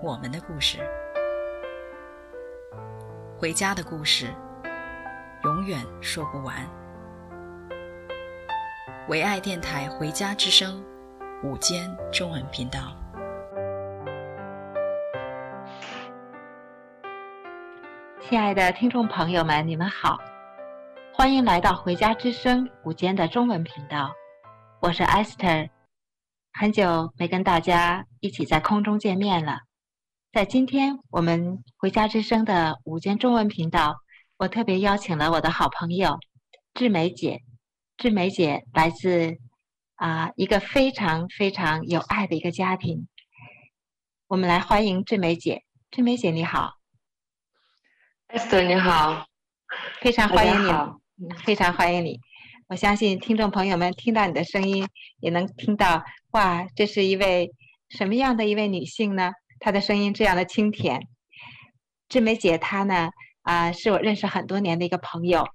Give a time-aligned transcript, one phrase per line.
[0.00, 0.78] 我们的故事，
[3.36, 4.32] 回家的故事，
[5.42, 6.54] 永远说不完。
[9.08, 10.80] 唯爱电台《回家之声》
[11.48, 12.96] 午间中文频道，
[18.20, 20.16] 亲爱的听众朋友们，你们好，
[21.12, 24.12] 欢迎来到《回家之声》午间的中文频道。
[24.80, 25.70] 我是 Esther，
[26.52, 29.67] 很久没跟大家一起在空中见面了。
[30.30, 33.96] 在今天我们回家之声的午间中文频道，
[34.36, 36.18] 我特别邀请了我的好朋友
[36.74, 37.40] 志梅姐。
[37.96, 39.38] 志梅姐来自
[39.94, 43.08] 啊、呃、一个非常非常有爱的一个家庭。
[44.26, 45.64] 我们来欢迎志梅姐。
[45.90, 46.74] 志梅姐你好
[48.28, 49.26] ，Esther 你好，
[50.02, 52.20] 非常欢迎你，非常欢迎你。
[52.68, 54.86] 我相信听众朋友们听到你的声音，
[55.20, 57.50] 也能听到哇，这是一位
[57.88, 59.32] 什么样的一位女性呢？
[59.60, 61.00] 她的声音这样的清甜。
[62.08, 63.10] 志梅姐她呢
[63.42, 65.46] 啊、是我认识很多年的一个朋友。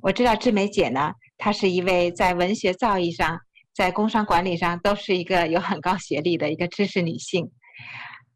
[0.00, 3.38] 我知道志梅姐呢，她是一位在文学造诣上，
[3.74, 7.50] 在工商管理上都是一个有很高学历的一个知识女性。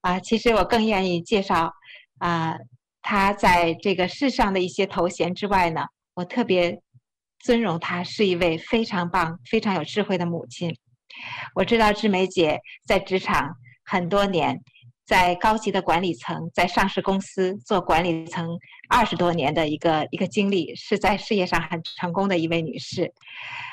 [0.00, 1.72] 啊、其实我更愿意介绍
[2.18, 2.54] 啊、
[3.02, 6.80] 她在这个世上的一些头衔之外呢，我特别。
[7.40, 10.74] 尊荣她是一位非常棒、非常有智慧的母亲。
[11.54, 14.62] 我知道志梅姐在职场很多年，
[15.04, 18.48] 在高级的管理层，在上市公司做管理层
[18.88, 23.12] 二十多年的一个一个经历，是在事业上很成功的一位女士。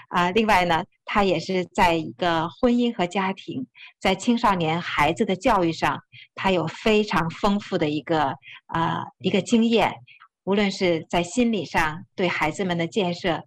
[0.09, 3.65] 啊，另外呢，她也是在一个婚姻和家庭，
[3.97, 5.97] 在青少年孩子的教育上，
[6.35, 8.33] 她有非常丰富的一个
[8.65, 9.93] 啊一个经验。
[10.43, 13.41] 无论是在心理上对孩子们的建设，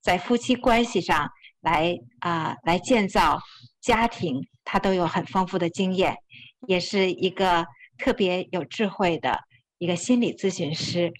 [0.00, 1.28] 在夫妻关系上
[1.60, 3.38] 来啊、来建造
[3.80, 6.16] 家庭，他都有很丰富的经验，
[6.66, 9.38] 也是一个特别有智慧的
[9.78, 11.12] 一个心理咨询师。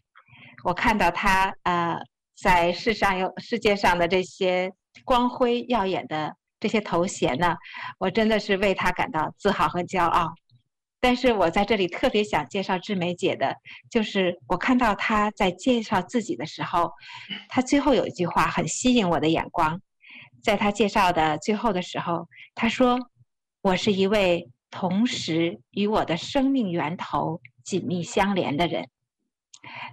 [0.65, 1.99] 我看到他、呃、
[2.37, 4.73] 在世上有世界上的这些
[5.05, 7.57] 光辉耀眼的这些头衔呢，
[7.99, 10.33] 我真的是为他感到自豪和骄傲。
[11.01, 13.55] 但是我在这里特别想介绍志梅姐的，
[13.89, 16.91] 就是我看到她在介绍自己的时候，
[17.49, 19.81] 她最后有一句话很吸引我的眼光，
[20.43, 22.27] 在她介绍的最后的时候，
[22.57, 22.99] 她说
[23.63, 28.89] ：“我是一位同时与我的生命源头紧密相连的人。”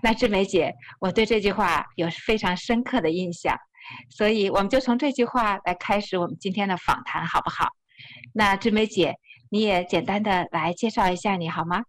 [0.02, 3.58] 那志梅姐，我对这句话有非常深刻的印象，
[4.10, 7.70] 所以我们就从这句话来开始我们今天的访谈，好不好？
[8.34, 9.16] 那志梅姐。
[9.52, 11.84] 你也简单的来介绍一下你好吗？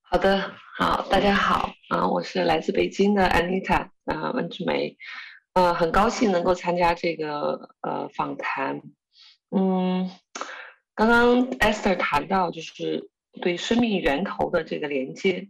[0.00, 4.96] 好的，好，大家好，啊，我是来自北京的 Anita，啊，温志梅，
[5.54, 8.80] 呃，很高兴能够参加这个呃访谈。
[9.50, 10.08] 嗯，
[11.00, 13.08] 刚刚 Esther 谈到就是
[13.40, 15.48] 对生命源头的这个连接，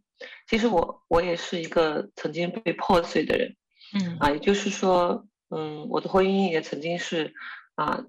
[0.49, 3.57] 其实我我也是一个曾经被破碎的人，
[3.99, 7.35] 嗯，啊，也就是说，嗯，我的婚姻也曾经是
[7.75, 8.05] 啊。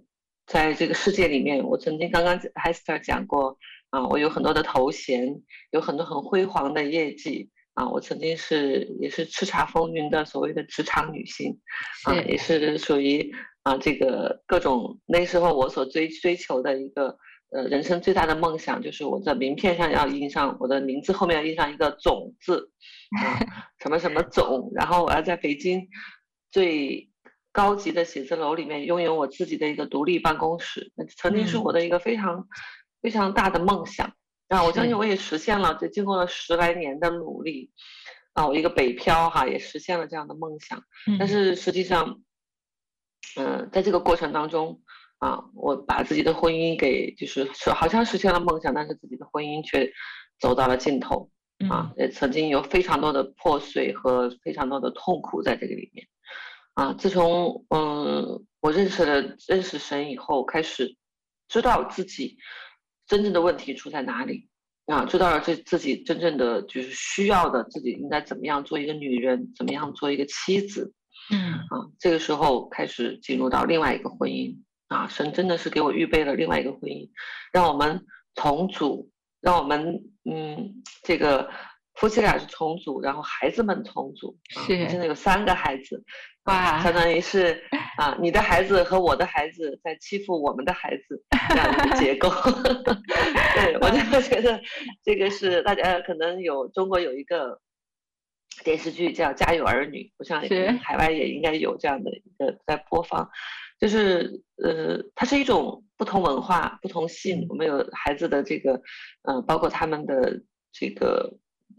[0.47, 3.57] 在这个世界里面，我曾经刚刚 Hester 讲过
[3.89, 5.41] 啊，我有很多的头衔，
[5.71, 7.87] 有很多很辉煌的业绩啊。
[7.87, 11.59] 我曾经是也是叱咤风云的所谓的职场女性，
[12.03, 13.33] 啊，也是属于
[13.63, 17.17] 啊这个各种那时候我所追追求的一个
[17.51, 22.71] 呃人生最大的梦想，就是我在名片上要印上我的名字后面要印上一个总字，
[23.21, 23.39] 啊，
[23.79, 25.87] 什么什么总，然后我要在北京
[26.51, 27.07] 最。
[27.53, 32.47] 高级的写字楼里面拥有我自己的一个独立办公室，那曾经是我的一个非常、嗯、
[33.01, 34.13] 非常大的梦想。
[34.47, 37.69] 啊，我相信我也实现了，这经过了十来年的努力，
[38.31, 40.81] 啊，我一个北漂哈也实现了这样的梦想。
[41.19, 42.21] 但是实际上，
[43.35, 44.81] 嗯、呃，在这个过程当中，
[45.21, 49.89] 啊，我把自己的婚姻给就是说好像实现了梦想，但是自己的婚姻却
[50.39, 51.29] 走到了尽头。
[51.69, 56.07] 啊，也曾经有非常多的破碎和非常多的痛苦在这个里面。
[56.73, 60.97] 啊，自从嗯我认识了认识神以后，开始
[61.47, 62.39] 知道自己
[63.05, 64.49] 真正的问题出在哪里
[64.87, 70.95] 啊，知道了这自己真正的就是需要的，自己应该怎么样做一个女人，怎么样做一个妻子，
[71.31, 74.57] 嗯啊，这个时候开始进入到另外一个婚姻
[74.91, 77.09] 啊，神真的是给我预备了另外一个婚姻，
[77.51, 78.05] 让我们
[78.35, 79.09] 重组，
[79.39, 81.49] 让我们嗯这个。
[81.95, 86.01] 夫妻俩是重组，然后孩子们重组，是现在有三个孩子，
[86.45, 87.61] 哇，相当于是
[87.97, 92.29] 啊，你的孩子和我的孩子在欺负我们的孩子这样的结构。
[93.53, 94.59] 对，我就觉得
[95.03, 97.59] 这个是大家可能有中国有一个
[98.63, 100.41] 电视剧叫《家有儿女》，我想
[100.79, 103.29] 海外也应该有这样的一个在播放，
[103.81, 108.75] 就是呃，它是一种不同文化、不同性，我们有孩子的这个，
[109.23, 110.41] 嗯、呃，包括他们的
[110.71, 111.37] 这个。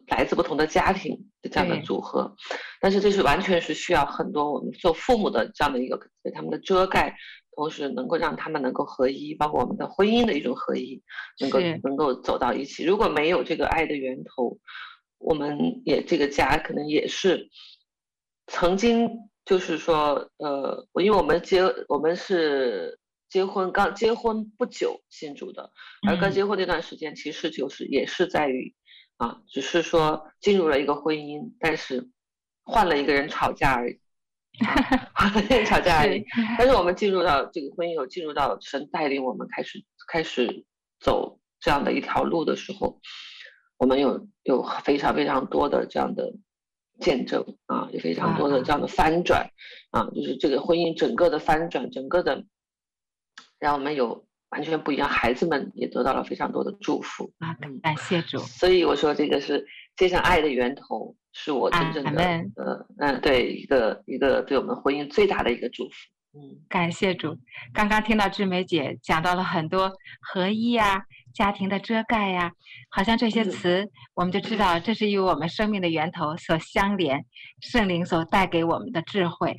[0.09, 2.35] 来自不同的家庭的这样的组合，
[2.81, 7.17] 但是这是完全是需要很多我们做父母的这样的一个给他们的遮盖，
[7.55, 11.03] 同时能够让他们能够合一，包括我们的婚姻的一种合一，
[11.39, 12.85] 能够能够走到一起。
[12.85, 14.59] 如果没有这个爱的源头，
[15.19, 17.49] 我们也这个家可能也是
[18.49, 19.09] 曾经
[19.45, 22.99] 就是说，呃，我因为我们结我们是
[23.29, 25.73] 结婚刚结婚不久信主的，
[26.09, 28.75] 而刚结婚那段时间其实就是也是在于。
[29.19, 32.11] 啊，只是说进入了一个婚姻，但是
[32.65, 34.01] 换了一个人吵架而已，
[35.15, 36.25] 换了一个人吵架而已。
[36.59, 40.65] 但是我们进入到这个婚姻，有进入到神带领我们开始开始
[40.99, 43.01] 走这样的一条路的时候，
[43.79, 46.33] 我们有有非常非常多的这样的
[47.03, 49.51] 见证啊，有非常多的这样的翻转
[49.91, 52.45] 啊，就是这个婚姻整个的翻转，整个的
[53.59, 54.25] 让我们有。
[54.53, 57.57] 完全不一样，孩子们也得到了非常多的祝福啊！
[57.83, 58.37] 感谢主。
[58.37, 59.67] 所以我说，这个是
[59.97, 62.23] 接上爱的源头，是我真正的
[62.57, 65.95] 呃嗯，对一个一个对我们婚姻最大的一个祝福。
[66.35, 67.39] 嗯，感谢主。
[67.73, 69.91] 刚刚听到志梅姐讲到了很多
[70.21, 72.53] 合一呀、家庭的遮盖呀，
[72.91, 77.25] 好像这些词，我们就知道这是与我们生命的源头所相连，
[77.61, 79.57] 圣灵所带给我们的智慧。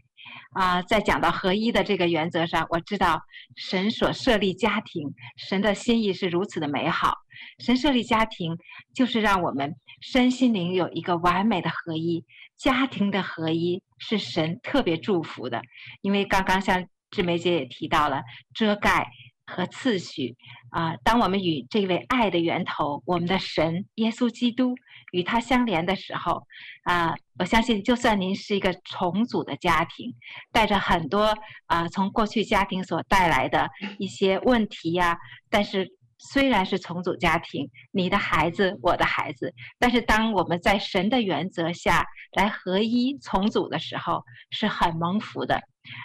[0.54, 3.22] 啊，在讲到合一的这个原则上，我知道
[3.56, 7.18] 神所设立家庭，神的心意是如此的美好。
[7.60, 8.58] 神设立家庭，
[8.96, 12.24] 就是让我们身心灵有一个完美的合一。
[12.56, 15.62] 家庭的合一是神特别祝福的，
[16.02, 18.22] 因为刚刚像志梅姐也提到了
[18.54, 19.12] 遮盖
[19.46, 20.36] 和次序
[20.72, 20.96] 啊。
[21.04, 24.76] 当我们与这位爱的源头，我们的神耶稣基督。
[25.12, 26.48] 与他相连的时候，
[26.86, 30.12] 啊，我相信，就算您是一个重组的家庭，
[30.52, 31.38] 带着很多
[31.68, 33.70] 啊，从过去家庭所带来的
[34.00, 35.16] 一些问题呀，
[35.52, 35.88] 但是
[36.18, 45.62] 虽然是重组家庭，你的孩子，我的孩子，但是当我们在神的原则下来合一重组的时候，是很蒙福的，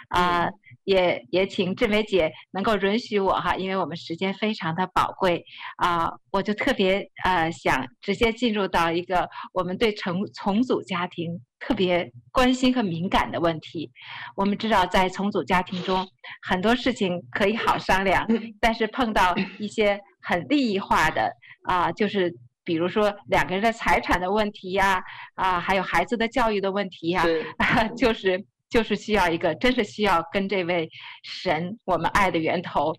[0.09, 0.49] 啊。
[0.85, 5.45] 也也请志梅姐能够允许我哈，因为我们时间非常的宝贵
[5.77, 13.91] 啊，我就特别呃想直接进入到一个我们对重重组家庭特别关心和敏感的问题。
[14.35, 16.07] 我们知道在重组家庭中
[16.41, 18.25] 很多事情可以好商量，
[18.59, 21.31] 但是碰到一些很利益化的
[21.67, 25.03] 啊，就是比如说两个人的财产的问题呀，
[25.35, 27.23] 啊，还有孩子的教育的问题呀，
[27.95, 28.43] 就是。
[28.69, 30.89] 就是需要一个，真是需要跟这位
[31.23, 32.95] 神，我们爱的源头，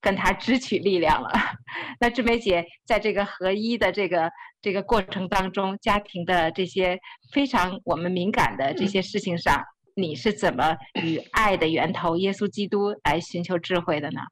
[0.00, 1.30] 跟他支取力量了。
[2.00, 6.98] 那志梅姐在这个合一的这个这个过程当中，家庭的这些
[7.32, 9.62] 非常我们敏感的这些事情上，
[9.94, 14.22] 你是怎么与爱的源头耶稣基督来寻求智慧的呢？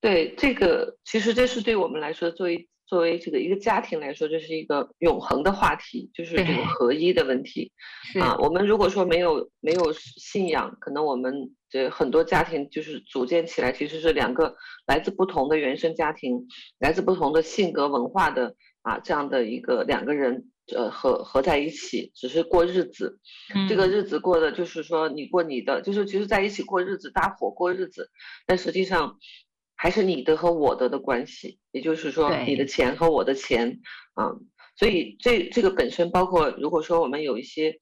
[0.00, 2.68] 对，这个其实这是对我们来说作为。
[2.86, 7.72] 作为这个一个家庭来说，这是一个永恒的话题，就是这个合一的问题
[8.22, 8.36] 啊。
[8.38, 14.54] 我们如果说没有没有信仰，可能我们这很多家庭就是组建起来，其实是两个
[14.86, 16.46] 来自不同的原生家庭，
[16.78, 23.18] 来自不同的性格文化的啊这样的一个两个人呃合合在一起，只是过日子。
[23.68, 28.10] 这个日子过的就是说你过你的，就是其实在一起过日子，搭伙过日子，
[28.46, 29.18] 但实际上。
[29.76, 33.78] 还是你的和我的的关系，也就是说你的钱和我的钱，
[34.14, 34.32] 啊，
[34.76, 37.78] 所以这这个本身包括，如果说我们有一些，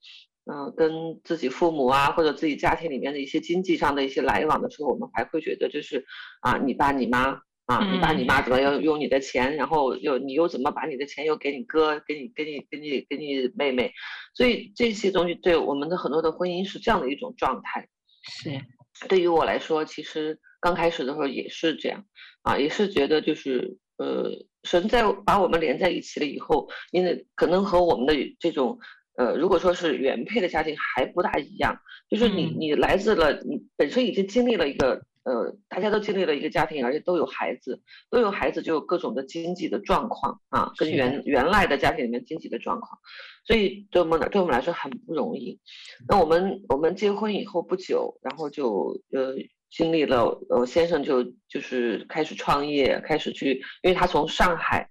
[0.47, 6.05] 嗯、呃，跟自己父母啊或者自己家庭里面的一些经济上的一些来往的时候，我们还会觉得就是
[6.41, 13.93] 啊，你爸你妈啊，你爸你妈怎么要用你的钱，然后又你又怎么把你的钱又给你哥，给你给你给你给你妹妹，
[14.35, 17.89] 所以这些东西对我们的很多的婚姻是这样的一种状态。
[18.27, 18.61] 是，
[19.09, 20.41] 对于我来说，其实。
[20.65, 22.07] 刚开始的时候也是这样，
[22.41, 24.31] 啊，也是觉得就是，呃，
[24.63, 28.79] 神在把我们连在一起了以后，因为可能和我们的这种，
[29.19, 31.77] 呃，如果说是原配的家庭还不大一样，
[32.09, 42.99] 就是你你来自了，你本身已经经历了一个，呃，大家都经历了一个家庭，而且都有孩子，都有孩子就有各种的经济的状况啊，跟原原来的家庭里面经济的状况，
[43.47, 45.61] 所以对我们来对我们来说很不容易。
[46.09, 49.35] 那我们我们结婚以后不久，然后就呃。
[49.77, 54.89] 经历了，我先生就就是开始创业，开始去，因为他从上海，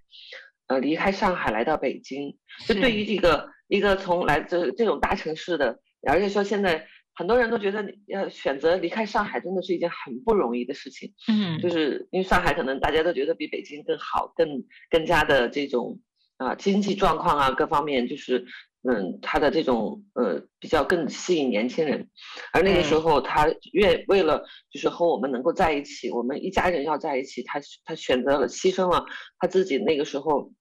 [0.66, 2.36] 呃，离开上海来到北京，
[2.68, 11.14] 就对于这个一个从来这这种大城市的，而且说现在很多人都觉得要选择离开上海，真的是一件很不容易的事情。
[11.28, 15.98] 嗯，就是因为上海可能大家都觉得比北京更好，更更加的这种
[16.36, 18.44] 啊、呃、经济状况啊各方面就是。
[18.86, 22.10] 嗯，他的这种呃比较更吸引年轻人，
[22.52, 29.06] 而那个时候他愿为了就是和我们能够在一起，我们一家人要在一起，他他选择了牺牲了
[29.38, 30.52] 他自己那个时候，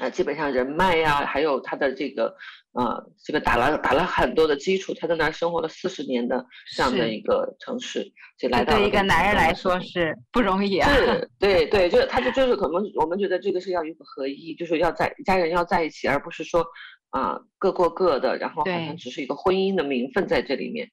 [0.00, 2.36] 呃基本上人脉呀，还有他的这个
[2.74, 6.44] 呃这个打了打了很多的基础，他在那儿生活了四十年的
[6.76, 8.76] 这样的一个城市，就来到。
[8.76, 10.92] 对一个男人来说是不容易啊。
[10.92, 16.66] 是， 对对，就他就就是可能我们觉得这个是要一个合一，就是要在一家人要在一起，而不是说。
[17.14, 20.90] 啊，各过各的，然后好像只是一个婚姻的名分在这里面。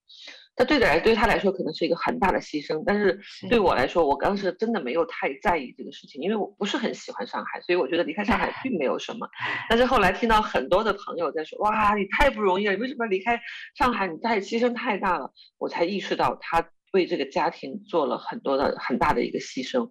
[0.55, 9.27] 他对的来对他来说可能是一个很大的牺牲，但是对我来说，我当时真的没有太在意这个事情，因为我不是很喜欢上海，所以我觉得离开上海并没有什么。
[9.67, 13.41] 但是后来听到很多的朋友在说，哇，你太不容易了，你为什么离开
[13.75, 14.07] 上海？
[14.07, 19.89] 你太牺牲太大了，我才意识到他为这个家庭做了很多的很大的一个牺牲。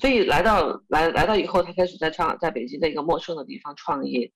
[0.00, 4.30] 所以来到来来到以后，他开始在上，在北京的一个陌生的地方创业。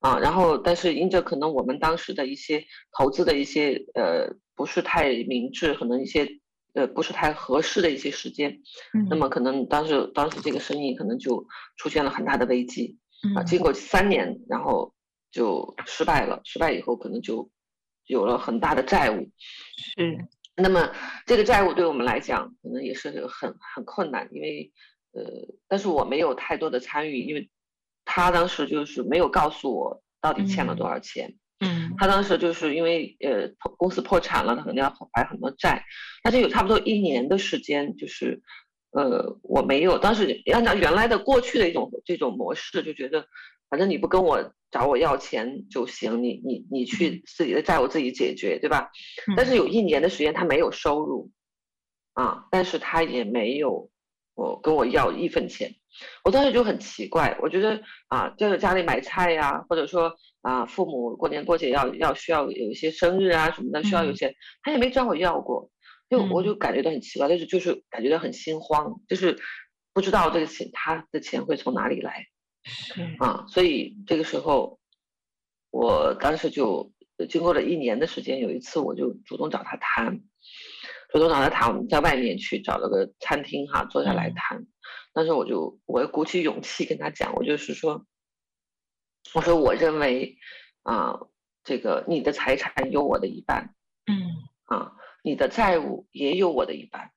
[0.00, 2.64] 啊，然后但是因着可能我们当时的一些
[2.96, 6.28] 投资的一些呃不是太明智，可能一些
[6.74, 8.60] 呃不是太合适的一些时间，
[8.94, 11.44] 嗯，那么可能当时当时这个生意可能就
[11.76, 12.96] 出现了很大的危机，
[13.34, 14.94] 啊，经过三年，然后
[15.32, 17.50] 就失败了，失败以后可能就
[18.06, 19.28] 有了很大的债务，
[19.96, 20.92] 是，那么
[21.26, 24.72] 这个债务对我们来讲可能也是很很困难，因为
[25.10, 25.24] 呃，
[25.66, 27.50] 但是我没有太多的参与，因为。
[28.10, 31.36] 他当时就是没有告诉我到底欠了多少钱。
[31.60, 35.84] 嗯，他当时就是因为呃公司破产了，他肯定要还很多债，
[36.22, 38.40] 但是有差不多一年的时间，就是
[38.92, 43.26] 呃我没有，当时按照原来的过去的一种这种模式，就觉得
[43.68, 48.90] 反正你不跟我找我要钱就行，你你你去自己的债务自己解决，对吧？
[49.36, 51.30] 但是有一年的时间他没有收入，
[52.14, 53.90] 啊，但是他也没有
[54.38, 55.74] 我跟我要一分钱。
[56.22, 65.70] 我当时就很奇怪，我觉得啊，就是家里买菜呀，或者说啊，父母过年过节要要需要有一些生日啊什么的，需要有钱，他也没找我要过，
[66.08, 69.40] 就我就感觉到很奇怪，就是就是感觉到很心慌，就是
[69.92, 72.26] 不知道这个钱他的钱会从哪里来，
[73.18, 74.78] 啊，所以这个时候，
[75.72, 76.92] 我当时就
[77.28, 80.20] 经过了一年的时间，有一次我就主动找他谈，
[81.08, 84.66] 主动找他谈，我们在外面去找了个餐厅哈，坐下来谈。
[85.12, 88.06] 但是我就我鼓起勇气跟他讲，我就是说，
[89.34, 90.36] 我说我认为
[90.82, 91.18] 啊，
[91.64, 93.74] 这个你的财产有我的一半，
[94.06, 94.14] 嗯，
[94.66, 94.92] 啊，
[95.24, 97.10] 你的债务也有我的一半，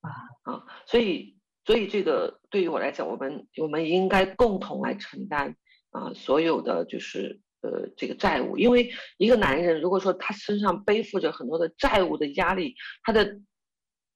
[0.00, 0.10] 啊
[0.42, 5.56] 啊，所以所以这个对于我来讲，我们我们应该共同来承担
[5.90, 13.38] 啊所有的就是呃这个债务，因为一个男人如果说他身上背负着很多的债务的压力，他的。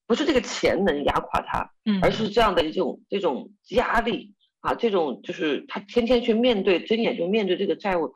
[0.04, 1.72] 不是这个钱能压垮他，
[2.02, 8.12] 而是这样的一种这种压力啊，这种就是他天天去面对，睁眼就面对这个债务，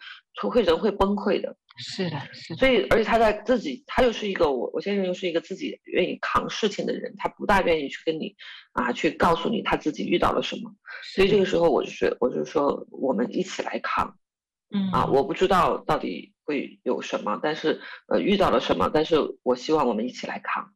[0.50, 1.56] 会人会崩溃的。
[1.78, 2.58] 是的，是的。
[2.58, 8.36] 所以，而且他在自己，他又是一个我，我先生又是一个自己愿意扛事情的人，他不大愿意去跟你
[8.72, 10.70] 啊，去告诉你他自己遇到了什么。
[11.14, 14.14] 所以这个时候，我就是，我就说，我们一起来扛。
[14.70, 20.72] 嗯啊，我不知道到底会有什么，但是呃，遇到了什么，但是我希望我们一起来扛。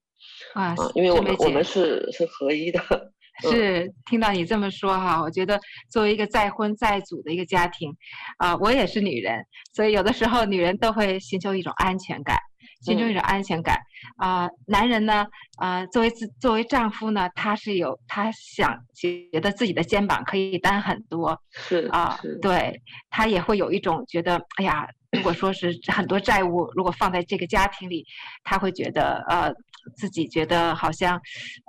[0.54, 2.80] 啊，因为我们我们是是合一的，
[3.50, 5.59] 是听到你这么说哈，我觉得
[5.90, 7.97] 作为一个再婚再组的一个家庭，
[8.38, 12.37] 啊，我也是女人，所以有的时候女人都会寻求一种安全感，
[12.80, 13.78] 寻求一种安全感
[14.16, 14.49] 啊。
[14.66, 28.06] 男人呢，啊，作为自作为丈夫呢，他是有他想觉得自己的肩膀可以担很多，是啊，对他也会有一种觉得，哎呀，如果说是很多债务如果放在这个家庭里，
[28.44, 29.52] 他会觉得呃。
[29.96, 31.18] 自己觉得好像，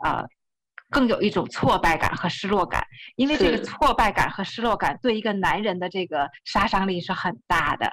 [0.03, 0.21] 呃，
[0.91, 7.87] 更有一种挫败感和失落感，因为这个挫败感和失落感对一个男人的这个杀伤力是很大的，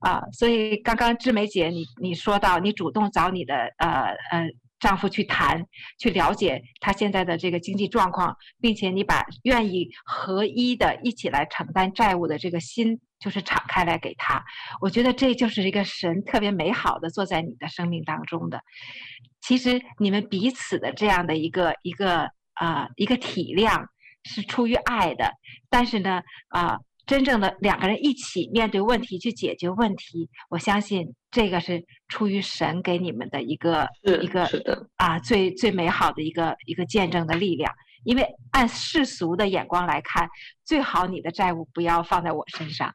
[0.00, 5.66] 啊、呃，所以刚刚志梅姐你你说到你主动找你的呃呃丈夫去谈，
[5.98, 13.00] 去了解他现在的这个经济状况，并且你把愿意合一的一起来承担债务的这个心。
[13.20, 14.44] 就是敞开来给他，
[14.80, 18.62] 我觉得这就是一个神特别美好的坐在你的生命当中的。
[19.40, 22.22] 其实你们彼此的这样的一个一个
[22.54, 23.86] 啊、呃、一个体谅
[24.24, 25.32] 是出于爱的，
[25.70, 33.88] 但是呢啊、呃、真正的两个人一起面对问题去解决问题，我相信这个是出于神给你们的一个
[34.22, 34.48] 一个
[34.96, 37.72] 啊最最美好的一个一个见证的力量。
[38.04, 40.28] 因为按世俗的眼光来看，
[40.64, 42.92] 最好你的债务不要放在我身上，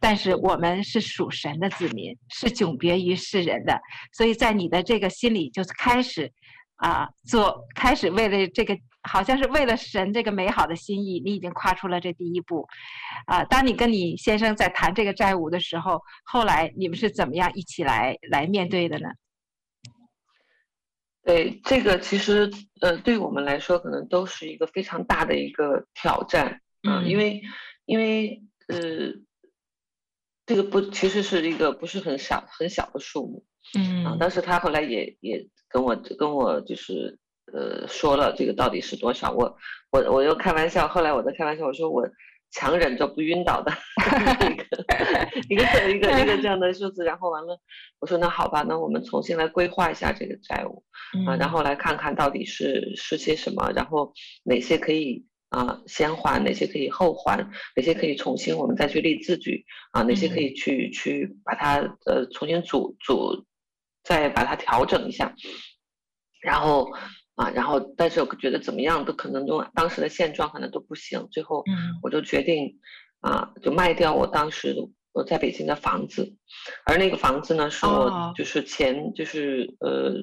[0.00, 3.80] 但是我们是属神的子民，是迥别于世人的，
[4.12, 6.32] 所以在你的这个心里就开始
[6.76, 8.76] 啊做，开始为了这个。
[9.08, 12.66] 好像是为了神这个美好的心意，你已经跨出了这第一步，
[13.26, 13.44] 啊！
[13.44, 19.08] 当你跟你先生在谈这个债务的时候，后来你们是怎么样一起来来面对的呢？
[21.26, 27.42] 对，这个其实呃，对我们来说可能都是一个非常大的一个挑战，嗯，因为
[27.84, 28.78] 因为呃，
[30.46, 33.44] 这个不其实是一个不是很小很小的数目，
[33.76, 37.18] 嗯，啊，但是他后来也也跟我跟我就是。
[37.52, 39.30] 呃，说了这个到底是多少？
[39.30, 39.56] 我
[39.92, 42.02] 我我又开玩笑，后来我在开玩笑，我说我
[42.50, 43.72] 强忍着不晕倒的
[45.50, 47.58] 一个 一个一个一个这样的数字，然后完了，
[48.00, 50.82] 我说那好吧，那我们重新来规划一下这个债务
[51.26, 54.12] 啊，然后来看看到底是是些什么，然后
[54.44, 57.36] 哪些可以啊先还，哪些可以后还，
[57.76, 63.44] 哪些可以重新我们再去立字据啊，哪些可以去去把它呃重新组组
[64.02, 65.34] 再把它调整一下，
[66.40, 66.88] 然后。
[67.36, 71.62] 啊，然后但是我觉得怎么样都可能用当时的现状可能都不行，最后
[72.02, 72.78] 我就决定，
[73.20, 74.74] 啊，就卖掉我当时
[75.12, 76.34] 我在北京的房子，
[76.86, 80.14] 而那个房子呢是我就是前就是呃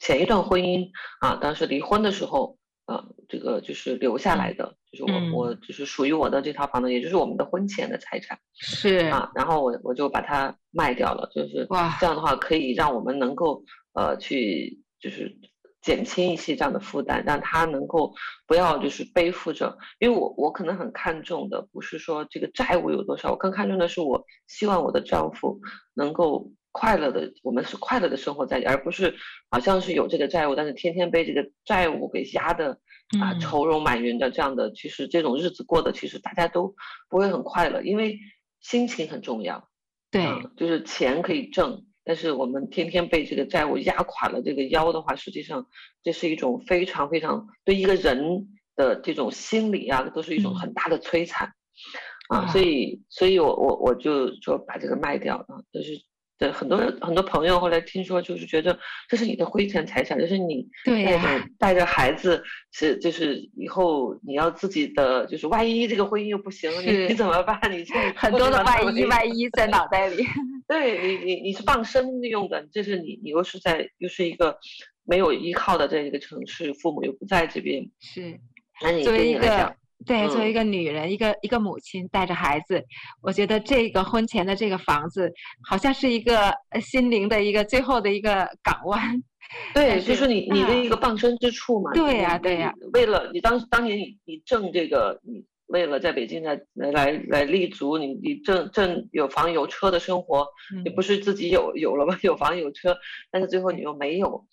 [0.00, 9.06] 前一段婚姻啊，当时离婚的时候，呃，这个就是留下来的，就是我我就是属于我的这套房子，也就是我们的婚前的财产，是。
[9.06, 13.62] 啊，然后我我就把它卖掉了，就是哇，这样的话可以让我们能够
[13.94, 15.38] 呃去就是。
[15.86, 18.12] 减轻一些这样的负担，让他能够
[18.44, 25.60] 不要就是背负着，因为我我可能很看重的不是说这个债务有多少，我更看重的是我希望我的丈夫
[25.94, 29.14] 能够快乐的，我们是快乐的生活在一起，而不是
[29.48, 32.80] 好像是有这个债务，但是天天被这个债务给压的
[33.20, 36.74] 啊愁容满云的这样的，其实这种日子过得其实大家都
[37.08, 38.18] 不会很快乐，因为
[38.60, 39.68] 心情很重要，
[40.10, 41.86] 对，嗯，就是钱可以挣。
[42.06, 45.66] 但是我们天天被这个债务压垮了这个腰的话，实际上
[46.02, 51.52] 这是一种非常非常对一个人的这种心理啊，都是一种很大的摧残，
[52.32, 52.46] 嗯、啊。
[52.46, 56.00] 所以，所以我我我就说把这个卖掉啊，就是。
[56.38, 67.58] 对，很多很多朋友后来听说，就是觉得这是你的婚前财产，就是你带着带着孩子，是就是以后你要自己的，就是万一这个婚姻又不行，你你怎么办？
[67.72, 67.82] 你
[68.14, 70.22] 很多的万一万一在脑袋里。
[70.68, 74.58] 对你你你是傍身用的，就是你你又是在又是一个
[75.04, 78.40] 没有依靠的这一个城市，父母又不在这边，是，
[78.82, 79.76] 那你作为一个。
[80.04, 82.84] 对，作为一个女人，嗯、一个一个母亲带着孩子，
[83.22, 85.32] 我觉得这个婚前的这个房子，
[85.68, 86.52] 好像是一个
[86.82, 89.20] 心灵的一个最后的一个港湾。
[89.72, 91.90] 对，就是你你的一个傍身之处嘛。
[91.94, 92.72] 对呀，对呀。
[92.92, 100.48] 为了你当当年你你挣这个，你为了在北京来来来立足，你你挣挣有房有车的生活，
[100.84, 102.18] 你不是自己有有了吗？
[102.22, 102.96] 有房有车，
[103.30, 104.46] 但是最后你又没有。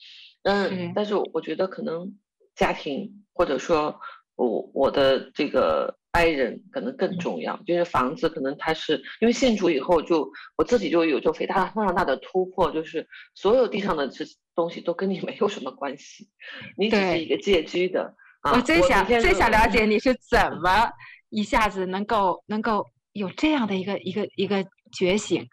[0.44, 2.16] 嗯，但是我觉得可能
[2.56, 4.00] 家庭或者说。
[4.36, 16.30] 我我的这个爱人可能更重要，就是房子可能它是因为信主以后就我自己就有就非常非常大的突破，就是所有地上的这东西都跟你没有什么关系，
[16.76, 18.16] 你只是一个借居的。
[18.52, 20.90] 我最想最想了解你是怎么
[21.30, 25.48] 一下子能够能够有这样的一个一个一个觉醒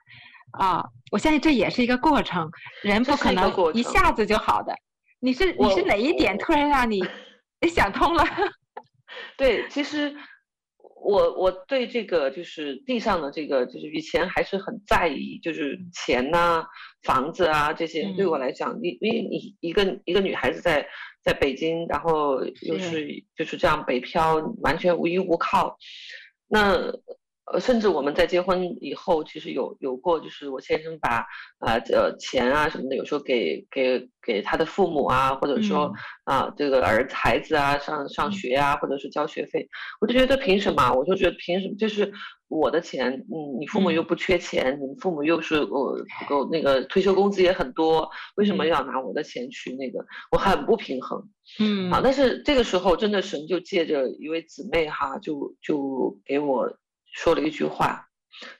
[0.53, 0.85] 啊！
[1.13, 2.51] 我相信这也是一个过程，
[2.83, 4.75] 人不可能一下子就好的。
[5.21, 7.01] 你是你是哪一点突然让你
[7.73, 8.25] 想通了？
[9.37, 10.15] 对，其实
[11.03, 16.67] 我我对这个就是地上的这个，就是以前还是很在意，就是钱呐、啊、
[17.03, 20.87] 房子啊这些，对我来讲，因因为你一个一个女孩子在
[21.23, 25.77] 在北京，然后又是就是这样北漂，完全无依无靠，
[26.49, 26.93] 那。
[27.53, 31.27] 呃，甚至我们在结婚以后，其实有有过，就是我先生把
[31.59, 39.69] 啊呃钱啊什么的，有时候给给给他的父母啊，或者说啊这个儿子孩子啊上上学啊，或者是交学费，
[40.01, 40.93] 我就觉得凭什么？
[40.93, 41.75] 我就觉得凭什么？
[41.77, 42.13] 就是
[42.51, 50.05] 我的钱，嗯，你父母又不缺钱，你父母又是我不够那个退休工资也很多，为什么要拿我的钱去那个？
[50.33, 51.27] 我很不平衡，
[51.59, 51.91] 嗯。
[51.91, 56.77] 啊，但是这个时候真的神就借着一位姊妹哈，就就给我。
[57.13, 58.07] 说了一句话，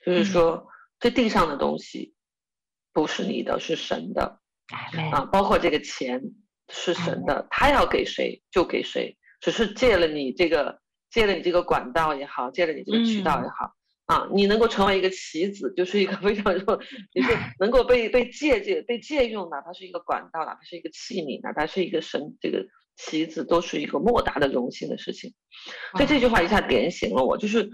[0.05, 0.67] 就是说，
[0.99, 2.13] 这地上的东西
[2.91, 4.41] 不是你的，是神的，
[5.13, 6.21] 啊，包括这个钱
[6.67, 13.73] 是神的，他要给谁就给谁，只是借了你这个，借了你这个管道也好，借了你这个渠道也好，
[14.11, 16.77] 啊，你能够成为一个棋子，就是一个 非常重，
[17.13, 17.29] 也是
[17.61, 22.65] 能够被被借借被借用，哪怕是一个管道，哪怕是一个器皿，哪怕是一个神，这个
[22.97, 25.33] 棋子都是一个莫大的荣幸的事情。
[25.93, 27.69] 所以这句话一下点醒了我，就是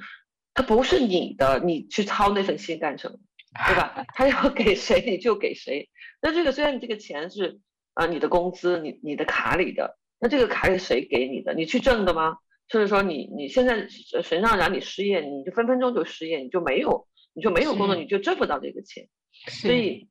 [0.53, 3.17] 它不是你的，你去操那份心干什么，
[3.65, 4.05] 对吧？
[4.13, 5.89] 他要给谁你就给谁。
[6.21, 7.59] 那这个虽然你这个钱是
[7.95, 11.55] 啊你的工资，你你的卡里的，那这个卡是谁给你的？
[11.55, 12.37] 你去挣的吗？
[12.69, 13.87] 甚至说你你现在
[14.23, 19.07] 神上让你失业，你就分分钟就失业，你就没有你就没有工作，你就挣不到这个钱。
[19.31, 20.09] 所以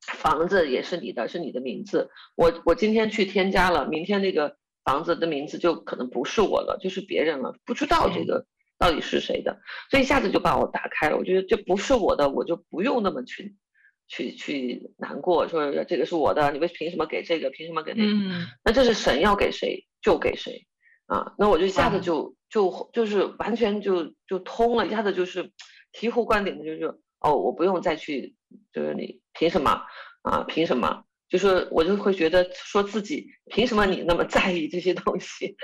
[0.00, 2.10] 房子也是你的，是你的名字。
[2.34, 8.46] 我我今天去添加了，明天那个房子的名字就可能不是我了，就是别人了，不知道这个
[8.78, 9.60] 到底是谁的。
[9.90, 11.16] 所以一下子就把我打开了。
[11.16, 13.54] 我觉得这不是我的，我就不用那么去
[14.08, 17.50] 去去难过，说这个是我的，你为凭什么给这个？
[17.50, 18.10] 凭什么给那个？
[18.10, 20.66] 嗯，那这是神要给谁就给谁。
[21.06, 25.52] 啊，那我就一下子就就就是完全就就通了，一下子就是
[25.92, 28.34] 醍醐灌顶的，就是哦，我不用再去，
[28.72, 29.82] 就是你凭什么
[30.22, 30.44] 啊？
[30.48, 31.04] 凭什么？
[31.28, 35.56] 就是我就会觉得说自己凭什么你那么在意这些东西？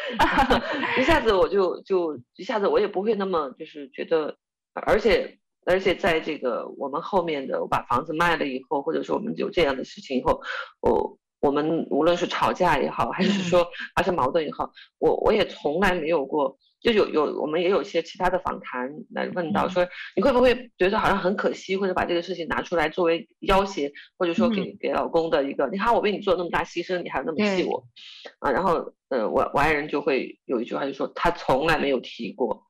[0.98, 4.36] 一下子我就就一下子我也不会那么就是觉得，
[4.74, 10.40] 而且而且在这个我们后面的我把房子卖了以后，或者说我们有这样的事情以后，
[10.80, 11.18] 我。
[11.42, 27.84] 我们无论是吵架也好，还是说发生矛盾也好，我我也从来没有过，就有有我们也有一些其他的访谈来问到说，你会不会觉得好像很可惜，或者把这个事情拿出来作为要挟，或者说给给老公的一个，你看我为你做那么大牺牲，你还那么气我，
[28.38, 32.62] 啊，然后呃我我爱人就会有一句话就说他从来没有提过。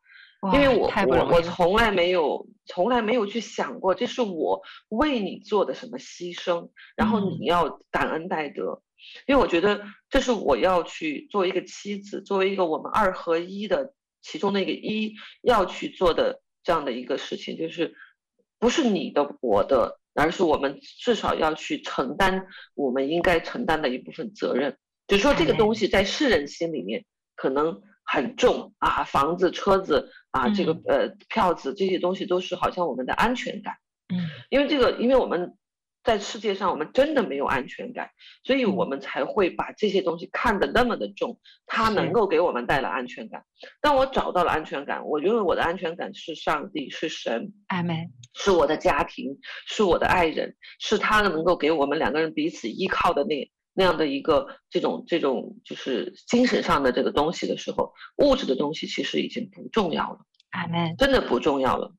[0.52, 8.82] 因为我我我从来没有从来没有去想过，这是我为你做的什么牺牲，然后你要感恩戴德，
[9.26, 17.94] 因为我觉得这是我要去作为一个妻子，作为一个我们二合一的其中的一个一要去做的这样的一个事情，就是
[18.58, 24.76] 不是你的我的，而是我们至少要去承担我们应该承担的一部分责任。
[25.06, 27.04] 就是说这个东西在世人心里面
[27.36, 30.10] 可能很重啊，房子车子。
[30.32, 33.74] 啊，这个呃票子这些东西都是好像我们的安全感，
[34.08, 35.58] 嗯，因为这个，因为我们
[36.02, 38.08] 在世界上我们真的没有安全感，
[38.42, 43.44] 所以我们才会把这些东西看得那么的重，它能够给我们带来安全感。
[43.82, 53.52] 当我找到了安全感，我认为我的安全感是上帝，是神，阿门，是我的家庭，是我的爱人，是他能够给我们两个人彼此依靠的那。
[53.74, 61.94] 那样的一个这种这种就是精神上的这个东西的时候，物质的东西其实已经不重要了，阿门，真的不重要了。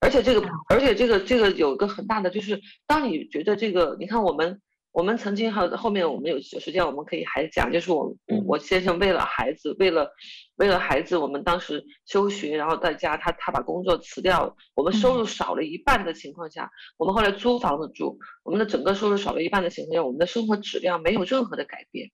[0.00, 4.60] 而且这个，而且这个这个有一个很大的就是，当你觉得这个，你看我们。
[4.90, 10.10] 我们曾经还有后面我们有有时间，我们可以还讲，就是我我先生为了孩子，为了
[10.56, 22.10] 为了孩子，我们当时休学，然后在家，他他把工作辞掉了，我们收入少了一半的情况下，我们后来租房子住，我们的整个收入少了一半的情况下，我们的生活质量没有任何的改变。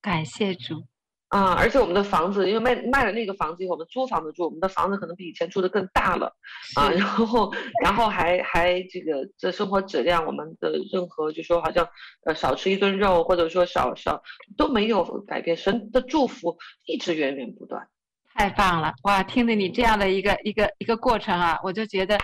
[0.00, 0.86] 感谢主。
[1.28, 6.34] 啊，而且我们的房子，因为卖卖了那个房子以后，我们租房子住，我们的房子可能比以前住的更大了，
[6.74, 11.86] 啊，然后然后还还这个这生活质量，我们的任何就说好像
[12.24, 14.22] 呃少吃一顿肉，或者说少少
[14.56, 17.86] 都没有改变，神的祝福一直源源不断。
[18.34, 19.22] 太棒了，哇！
[19.22, 22.16] 听着你这样的一个一个一个过程啊，我就觉得，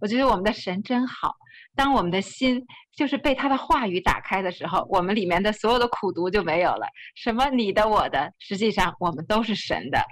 [0.00, 1.36] 我觉得我们的神真好。
[1.76, 6.86] 当我们的心就是被他的话语打开的时候，我们里面的所有的苦毒就没有了。
[7.14, 10.04] 什么你的我的，实际上我们都是神的，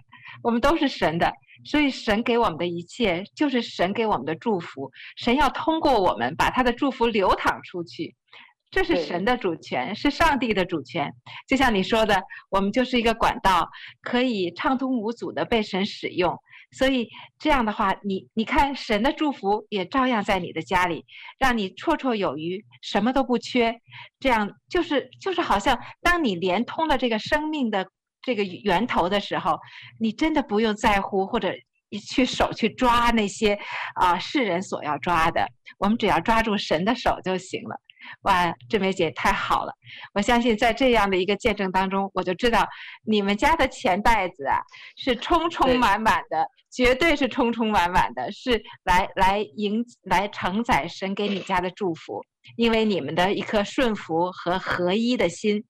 [0.42, 1.33] 我们都是神的。
[1.64, 4.90] 所以神给我们的一切，就是神给我们的祝福。
[5.16, 8.14] 神要通过我们把他的祝福流淌出去，
[8.71, 11.12] 这是神的主权，是上帝的主权。
[11.49, 13.68] 就像你说的，我们就是一个管道，
[14.03, 16.38] 可以畅通无阻的被神使用。
[16.71, 21.05] 所以这样的话，你你看，神的祝福也照样在你的家里，
[21.39, 23.81] 让你绰绰有余，什么都不缺。
[24.21, 27.89] 这样就是就是好像，当你连通了这个生命的
[28.23, 29.59] 这个源头的时候，
[29.99, 31.53] 你真的不用在乎或者
[32.07, 33.59] 去手去抓那些
[33.95, 37.81] 啊、世人所要抓的，我们只要抓住神的手就行了。
[38.23, 39.73] 哇，志梅姐太好了！
[40.15, 42.67] 我相信在这样的一个见证当中，我就知道
[43.05, 44.59] 你们家的钱袋子啊
[44.97, 52.23] 是充充满满的，绝对是充充满满的，是来来迎来承载神给你家的祝福，
[52.57, 55.65] 因为你们的一颗顺服和合一的心，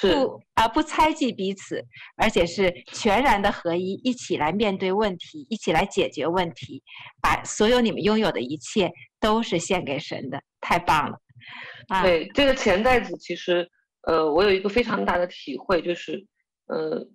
[0.00, 1.84] 不啊不猜忌彼此，
[2.16, 6.82] 而且是全然的合一，一起来面对问题，一起来解决问题，
[7.20, 11.18] 把所有你们拥有的一切都是献给神的，太棒了。
[12.02, 13.68] 对这个钱袋子，其实，
[14.02, 16.26] 呃，我有一个非常大的体会，就是，
[16.66, 17.06] 呃，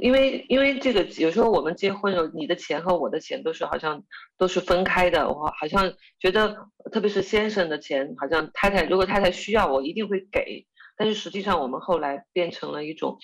[0.00, 4.02] 因为因为这个有时候我们结婚了，你的钱和我的钱都是好像
[4.36, 10.66] 都是分开的，我好像觉得，特别是先生的钱，好像太太如果太太需要，我一定会给。
[10.96, 13.18] 但是实际上我们后来变成了一种，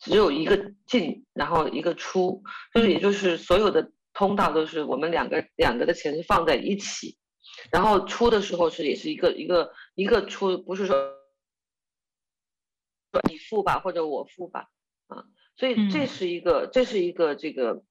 [0.00, 2.42] 只有一个进，然后一个出，
[2.74, 7.16] 就是也就是所有的通道都是我们两个两个的钱是放在一起，
[7.70, 10.96] 然后出的时候是也是一个一个一个出，不是说
[13.28, 14.68] 你付吧或者我付吧，
[15.06, 15.24] 啊。
[15.56, 17.84] 所以这是一个，嗯、这是一个这个，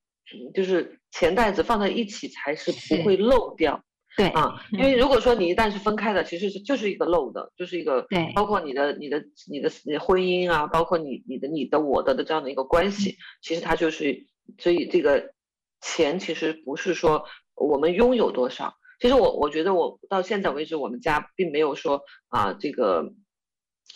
[0.54, 3.84] 就是钱袋子放在一起才是不会漏掉。
[4.16, 14.28] 对啊，因为如果说你一旦是分开的，其实是就是一个漏的，就是一个对，包括你的你的你的你的婚姻啊，包括你你的你的我的的这样的一个关系，其实它就是，
[14.60, 15.34] 所以这个
[15.82, 23.13] 钱其实不是说我们拥有多少，其实我我觉得我到现在为止，我们家并没有说啊这个。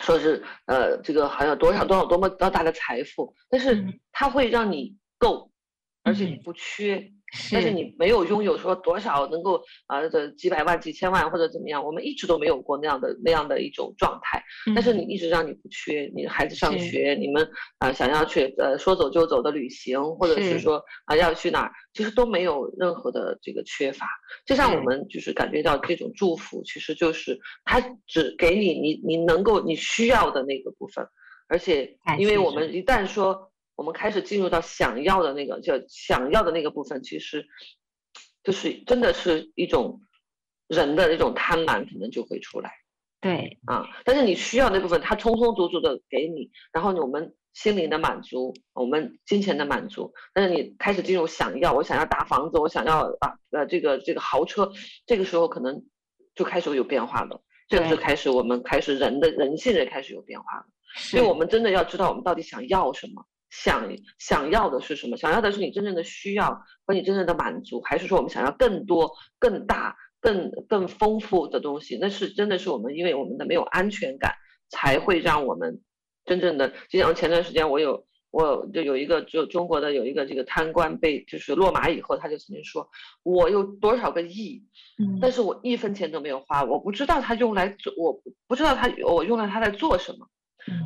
[0.00, 5.50] 说是呃，这个好像多少多少多么多大的财富，但是它会让你够，
[6.04, 7.10] 而且你不缺。
[7.52, 14.42] 但是你没有拥有说多少能够啊这几百万几千万或者怎么样，我们一直都没有过那样的那样的一种状态。
[14.74, 17.46] 但是你一直让你不缺，你孩子上学，你们
[17.78, 24.06] 啊想要去呃说走就走的旅行，或者是说啊要去哪儿，其实都没有任何的这个缺乏。
[24.46, 31.06] 就像我们就是感觉到这种祝福，其实就是他只给你你你能够你需要的那个部分，
[31.48, 33.52] 而且因为我们一旦说。
[33.78, 37.46] 我们开始进入到想要的那个，就想要的那个部分，其实
[38.42, 40.00] 就是真的是一种
[40.66, 42.72] 人的那种贪婪，可能就会出来。
[43.20, 50.12] 对啊，但是你需要那部分，他充充足足的给你，然后呢，我们心灵的满足，我们金钱的满足。
[50.34, 54.72] 但是你开始进入想要，我想要大房子，我想要啊呃这个这个豪车，
[55.06, 55.84] 这个时候可能
[56.34, 57.40] 就开始有变化了。
[57.68, 60.66] 这个是开始我们开始人的人性也开始有变化了。
[60.96, 63.24] 所以我们真的要知道我们到底想要什么。
[63.50, 65.16] 想想要的是什么？
[65.16, 71.98] 想要的是你真正的需要和你真正的满足，还是说我们想要更多、更大、更更丰富的东西？
[72.00, 74.34] 那是真的是我们因为我们的没有安全感，
[74.68, 75.80] 才会让我们
[76.24, 76.72] 真正的。
[76.90, 82.90] 就像前段时间我有我就有一个就中国的有一个这个贪官被就是落马以后，他就曾经说，
[83.22, 84.62] 我有多少个亿，
[85.22, 90.28] 但是我一分钱都没有花，我不知道他用来做，我不知道他我用来他在做什么。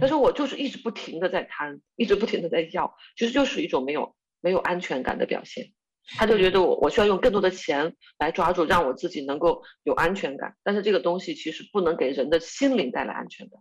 [0.01, 5.73] 但是我就是一直不停的在贪，一直不停的在要，其实就是一种没有没有安全感的表现。
[6.17, 10.57] 他就觉得我我需要用更多的钱来抓住，让我自己能够有安全感。
[10.65, 13.61] 但是这个东西其实不能给人的心灵带来安全感。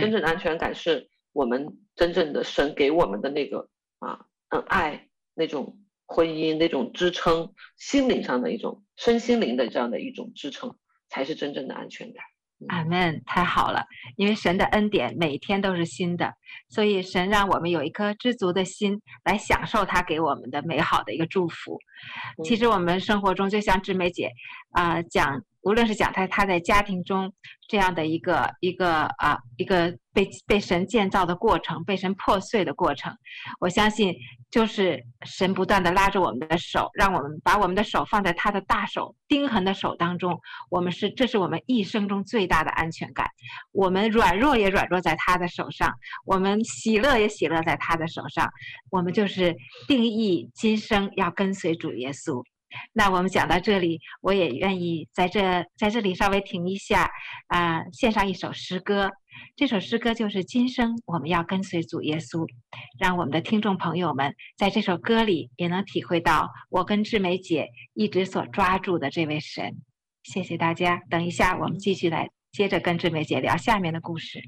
[0.00, 10.76] 真正的安全感是我们真正的神给我们的那个啊嗯爱，那种婚姻那种支撑，心灵上的一种身心灵的这样的一种支撑，
[11.08, 12.24] 才是真正的安全感。
[12.68, 13.84] 阿门，太好了，
[14.16, 16.32] 因为神的恩典每天都是新的，
[16.68, 21.78] 所以神让我们有一颗知足的心来享受他给我们的美好的一个祝福。
[22.44, 24.30] 其实我们生活中就像志梅姐
[24.72, 25.42] 啊、呃、讲。
[25.62, 27.32] 无论是讲他他在家庭中
[27.68, 33.16] 这样的一个一个啊一个被被神建造的过程，被神破碎的过程，
[33.60, 34.14] 我相信
[34.50, 40.38] 就是神不断的拉着我们的手，让我们把我们的手放在他的大手钉痕的手当中。
[40.68, 43.26] 我们是这是我们一生中最大的安全感。
[43.70, 45.90] 我们软弱也软弱在他的手上，
[46.26, 48.50] 我们喜乐也喜乐在他的手上。
[48.90, 52.42] 我们就是定义今生要跟随主耶稣。
[52.92, 57.10] 那我们讲到这里，我也愿意在这在这里稍微停一下，
[57.48, 59.10] 啊、献上一首诗歌。
[59.56, 62.46] 这首诗歌就是今生我们要跟随主耶稣，
[62.98, 69.76] 让我们的听众朋友们在这首歌里也能体会到我跟志梅姐一直所抓住的这位神。
[70.22, 74.40] 谢谢大家，等一下我们继续来接着跟志梅姐聊下面的故事。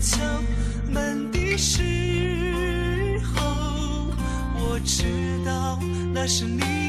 [0.00, 0.18] 敲
[0.88, 1.82] 门的时
[3.34, 4.06] 候
[4.54, 5.04] 我知
[5.44, 5.78] 道
[6.12, 6.87] 那是你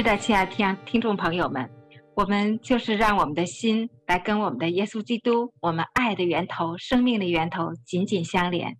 [0.00, 1.68] 是的，亲爱的听听众朋友们，
[2.14, 8.78] 我们就是让我们的心来跟我们的耶稣基督，我们爱的源头、生命的源头紧紧相连。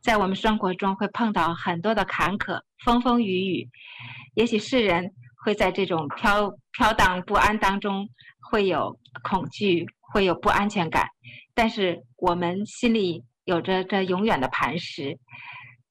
[0.00, 3.68] 在我们生活中会碰到很多的坎坷、风风雨雨，
[4.36, 5.12] 也许世人
[5.44, 8.08] 会在这种飘飘荡不安当中
[8.50, 11.06] 会有恐惧，会有不安全感。
[11.52, 15.18] 但是我们心里有着这永远的磐石，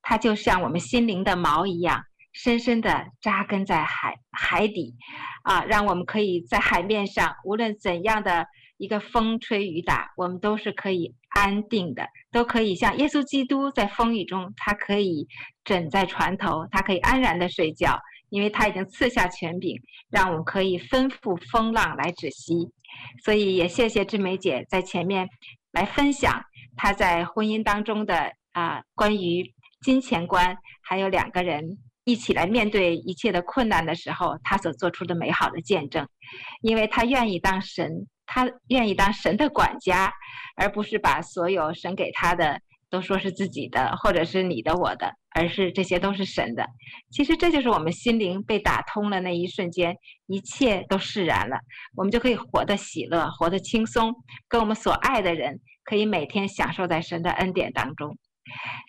[0.02, 2.02] 它就像我们心灵的锚一样。
[2.34, 4.96] 深深地扎根在海海底，
[5.44, 8.46] 啊，让我们可以在海面上，无论怎样的
[8.78, 15.28] 一个风吹雨打，我们都是可以安定的，都可以像耶稣基督在风雨中，他可以
[15.64, 19.80] 枕在船头，他可以安然的睡觉，因为他已经赐下权柄，
[20.10, 22.72] 让我们可以吩咐风浪来止息。
[23.24, 25.28] 所以也谢谢志梅姐在前面
[25.72, 26.44] 来分享
[26.76, 31.78] 她在婚姻当中的啊，关于金钱观，还有两个人。
[32.06, 36.08] 一起来面对一切的困难的时候，他所做出的美好的见证，
[36.62, 40.14] 因为他愿意当神，他愿意当神的管家，
[40.56, 46.66] 而不是把所有神给他的都说是自己的，或者是你的、我的，而是这些都是神的。
[47.10, 49.95] 其实这就是我们心灵被打通了那一瞬间，
[50.28, 51.58] 一切都释然了，
[51.95, 54.14] 我们就可以活得喜乐，活得轻松，
[54.47, 58.18] 跟我们所爱的人可以每天享受在神的恩典当中。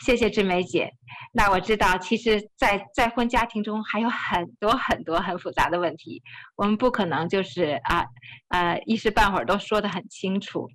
[0.04, 0.90] 谢谢志梅姐。
[1.32, 6.22] 那我知道，其实在，再婚家庭中还有很多很多很复杂的问题，
[6.54, 8.04] 我们不可能就是啊
[8.48, 10.68] 呃一时半会儿都说得很清楚。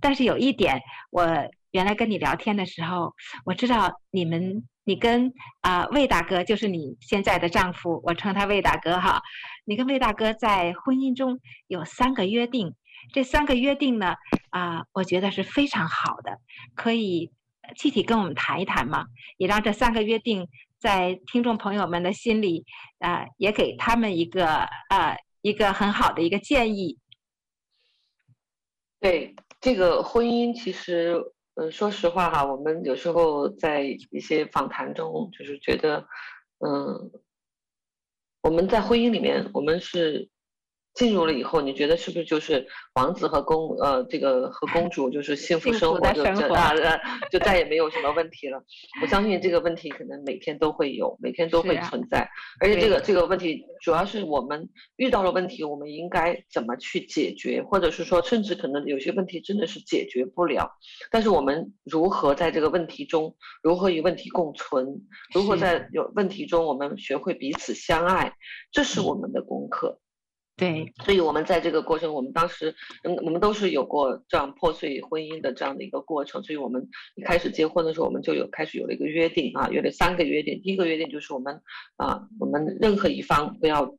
[0.00, 1.26] 但是有一点，我
[1.70, 3.14] 原来跟你聊天的时候，
[3.46, 9.22] 我知道你们，你跟啊、魏大哥，就是你现在的丈夫，我称他魏大哥哈。
[9.64, 12.74] 你跟魏大哥在婚姻中有三个约定，
[13.14, 14.16] 这三个约定呢，
[14.50, 16.40] 啊、我觉得是非常好的，
[16.74, 17.32] 可以。
[17.76, 19.06] 具体跟我们谈一谈嘛，
[19.36, 20.48] 也让这三个约定
[20.78, 22.64] 在听众朋友们的心里，
[22.98, 26.98] 啊、呃，也给他们一个啊、呃、一个很好的一个建议。
[29.00, 31.14] 对这个婚姻，其实，
[31.54, 36.06] 嗯、呃，说实话哈，我们有时候在一些访谈中，就是觉得，
[36.58, 37.10] 嗯、
[38.42, 40.28] 我们在婚姻里面，我们是。
[40.94, 46.22] 进入了以后，你觉得是不是就是王子和公呃这个和公主就是 幸福生活就
[46.54, 46.72] 啊
[47.30, 48.62] 就再也没有什么问题了？
[49.02, 52.20] 我相信这个问题可能每天都会有，每天都会存在。
[52.20, 52.28] 啊、
[52.60, 60.70] 而且这个这个问题主要是我们遇到了问题，我们应该怎么去解决，或者是说甚至可能有些问题真的是解决不了，
[61.10, 65.02] 但是我们如何在这个问题中如何与问题共存，
[65.34, 68.34] 如何在有问题中我们学会彼此相爱，
[68.70, 69.98] 这是我们的功课。
[70.56, 80.60] 对，所以我们在这个过程，我们当时，嗯，我们都是有过这样破碎婚姻的这样的一个过程，所以我们一开始结婚的时候，我们就有开始有了一个约定啊，有了三个约定。
[80.62, 81.60] 第一个约定就是我们
[81.96, 83.96] 啊，我们任何一方不要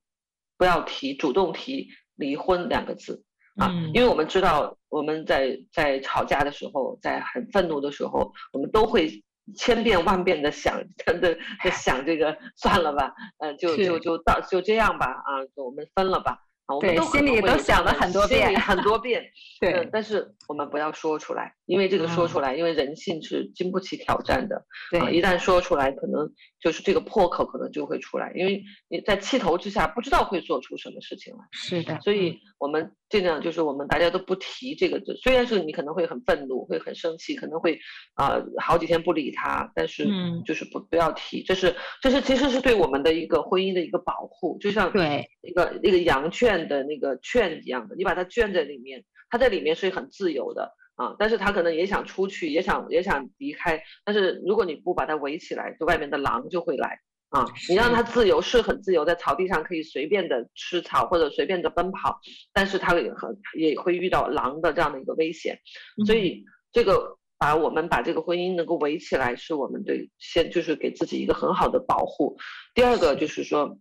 [0.58, 3.26] 不要提主动提离婚两个字
[3.58, 9.25] 啊，因为我们知道我们在在吵架的时候，在很愤怒的时候，我们都会
[9.56, 16.40] 千遍万遍的想，真的在想这个算了吧，呃，就就就到就这样吧啊，就我们分了吧。
[16.66, 19.24] 啊，我们都心里都想了很多遍，很多遍。
[19.62, 24.66] 对、呃，但是我们不要说出来，因为这个说出来，嗯、因为人性是经不起挑战的。
[24.90, 26.28] 对、呃，一旦说出来，可能
[26.66, 31.40] 就是这个破口可能就会出来，因为你在气头之下，不知道会做出什么事情来。
[31.52, 37.78] 是的，所以我们尽量就是我们大家都不提这个字，虽然是你可能会很愤怒，会很生气，可能会
[38.16, 40.08] 啊、呃、好几天不理他，但是
[40.44, 46.56] 就是不不要提，这是这是其实是对我们的一个婚姻的一个保护，就像对一个那个羊圈。
[46.56, 57.46] 的那个圈一样的，你把它圈在里面，它在里面是很自由的啊，但是他可能也想出去，也想也想离开，但是如果你不把它围起来，就外面的狼就会来啊。
[57.70, 62.20] 你让它自由是很自由，在草地上可以随便的吃草或者随便的奔跑，
[62.54, 65.60] 但是它也很也会遇到狼的这样的一个危险，
[66.06, 72.38] 所以这个把我们把这个婚姻能够围起来，是我们对先就是给自己一个很好的保护。
[72.74, 73.78] 第二个就是说，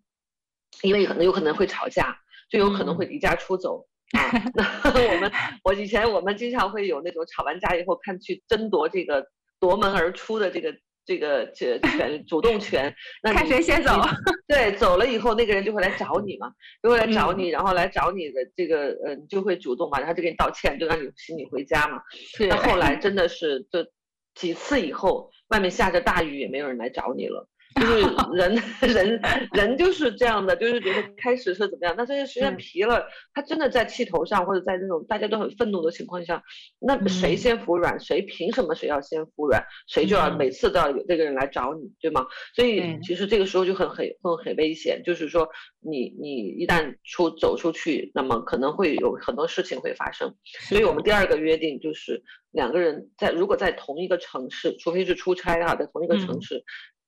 [0.82, 2.18] 因为可能有可能会吵架。
[2.50, 3.88] 就有可能会离家出走！
[4.84, 5.32] 我们
[5.64, 9.26] 我以前我们经常会有那种吵完架以后看去争夺这个
[9.60, 13.92] 夺门而出的这个这个这权主动权，那看谁先走。
[14.48, 16.52] 对，走了以后那个人就会来找你嘛，
[16.82, 22.02] 就会来找你，嗯、然后来找你的这个呃，你就会主动嘛，然后就给你道歉，就让你请你回家嘛。
[22.10, 22.46] 是。
[22.46, 23.86] 那后来真的是就
[24.34, 27.48] 几次以后，外面下着大雨也没有人来找你了。
[27.74, 28.00] 就是
[28.32, 29.20] 人 人
[29.52, 36.42] 人就是这样的，就是觉得开始是怎么样，但是时间皮了，他真的在气头上或者在那种大家都很愤怒的情况下，
[36.78, 42.26] 那谁先服软，谁凭什么谁要先服软，谁就要每次都要有这个人来找你，对吗？
[42.54, 45.48] 所以其实这个时候就很很很很危险，就是说
[45.80, 50.34] 你你一旦出走出去，那么可能会有很多事情会发生。
[50.68, 52.22] 所以我们第二个约定就是
[52.52, 56.62] 两个人在如果在同一个城市，除非是出差哈，在同一个城市。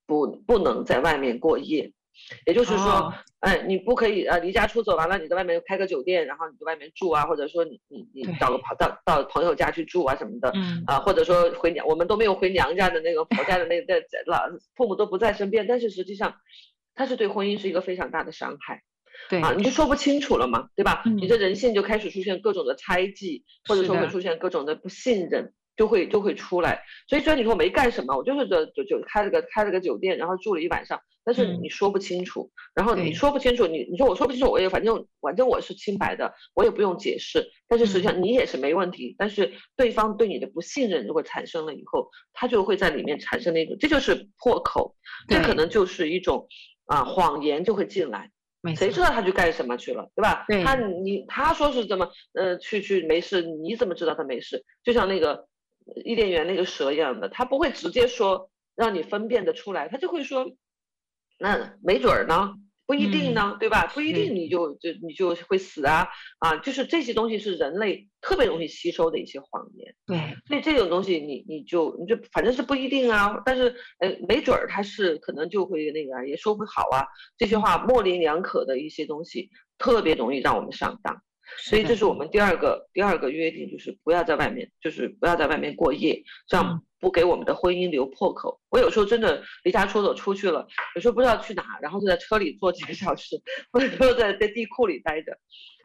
[0.06, 1.92] 不，不能在外面过夜，
[2.46, 10.82] 也就是说，哦、哎，你不可以呃离家出走完了，你在外面开个酒店，然后你在外面住啊，或者说你你你找个跑到到朋友家去住啊什么的，嗯。
[10.86, 16.36] 啊，或者说回娘，我们都没有回娘家的那个婆家的那在老父母都不在身边，但是实际上，
[16.94, 18.82] 它是对婚姻是一个非常大的伤害，
[19.28, 19.40] 对。
[19.40, 21.02] 啊，你就说不清楚了嘛，对吧？
[21.04, 25.52] 嗯、你这人性就开始出现各种的猜忌，或者说会出现各种的不信任。
[25.76, 44.96] 就会就会出来，所以虽然你说我没干什么，我就是这就就开了个开了个酒店，然后住了一晚上，但是你说不清楚，嗯、然后你说不清楚，你你说我说不清楚，我也反正反正我是清白的，我也不用解释，但是实际上你也是没问题，嗯、但是对方对你的不信任如果产生了以后，他就会在里面产生那种，这就是破口，
[45.28, 46.48] 这可能就是一种
[46.86, 48.30] 啊谎言就会进来，
[48.76, 50.46] 谁知道他去干什么去了，对吧？
[50.48, 50.64] 对。
[50.64, 54.64] 他你他说是怎么呃去去没事，你怎么知道他没事？
[54.82, 55.46] 就像那个。
[56.04, 60.46] 伊甸园那个蛇一样的，他不会直接说让你分辨得出来，他就会说，
[61.38, 62.54] 那没准儿呢。
[62.88, 63.88] 不一定呢，嗯、对吧？
[63.88, 66.06] 不一定你就就你就会死啊
[66.38, 66.58] 啊！
[66.58, 69.92] 就是这些东西是人类特别容易吸收的一些谎言。
[70.06, 77.06] 对，所以这种东西你你就你就反正是不一定啊，但是呃没准儿他是可能就会那个也说不好啊。
[77.36, 81.20] 这些话模棱两可的一些东西特别容易让我们上当。
[81.68, 88.60] 所以这是我们第二个第二个约定，就是不要在外面，就是不要在外面过夜，这样不给我们的婚姻留破口。
[88.70, 93.40] 我有时候真的离家出走出去了，有时候不知道去哪，然后就在车里坐几个小时，
[93.72, 95.38] 或者说在在地库里待着，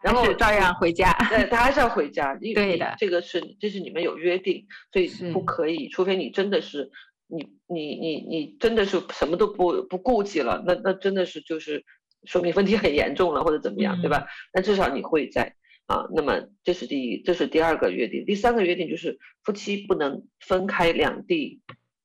[0.04, 1.12] 然后照样回家。
[1.30, 2.36] 对，他还是要回家。
[2.42, 6.92] 对的，这个是这是你们有约定，所以不可以，除非你真的是
[7.28, 11.86] 你你你你真的是什么都不不顾及了，那那真的是就是。
[12.26, 14.26] 说明问题很严重了，或者怎么样，对吧？
[14.54, 15.56] 那至少你会在
[15.88, 16.06] 啊。
[16.14, 18.26] 那么这是第一，这是第二个约定。
[18.26, 21.62] 第三个约定就是夫妻不能分开两地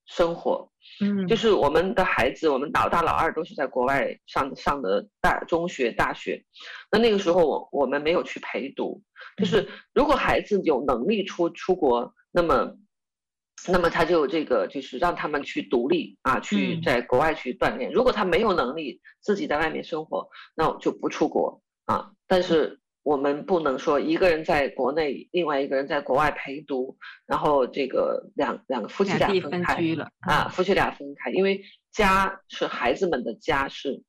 [0.07, 0.71] 生活。
[1.01, 6.45] 嗯，就是我们的孩子，我们老大老二都是在国外上上的大中学、大学。
[6.91, 9.03] 那那个时候我我们没有去陪读。
[9.37, 12.77] 就是如果孩子有能力出出国，那么。
[13.69, 17.91] 那么他就这个就是让他们去独立啊，去在国外去锻炼。
[17.91, 22.13] 如果他没有能力自己在外面生活，那我就不出国啊。
[22.29, 26.97] 但是我们不能说一个人在国内，另外一个人在国外陪读，
[27.27, 31.61] 然后这个两两个夫妻俩分开了啊，夫妻俩分开，因为
[31.93, 34.03] 家是孩子们的家，是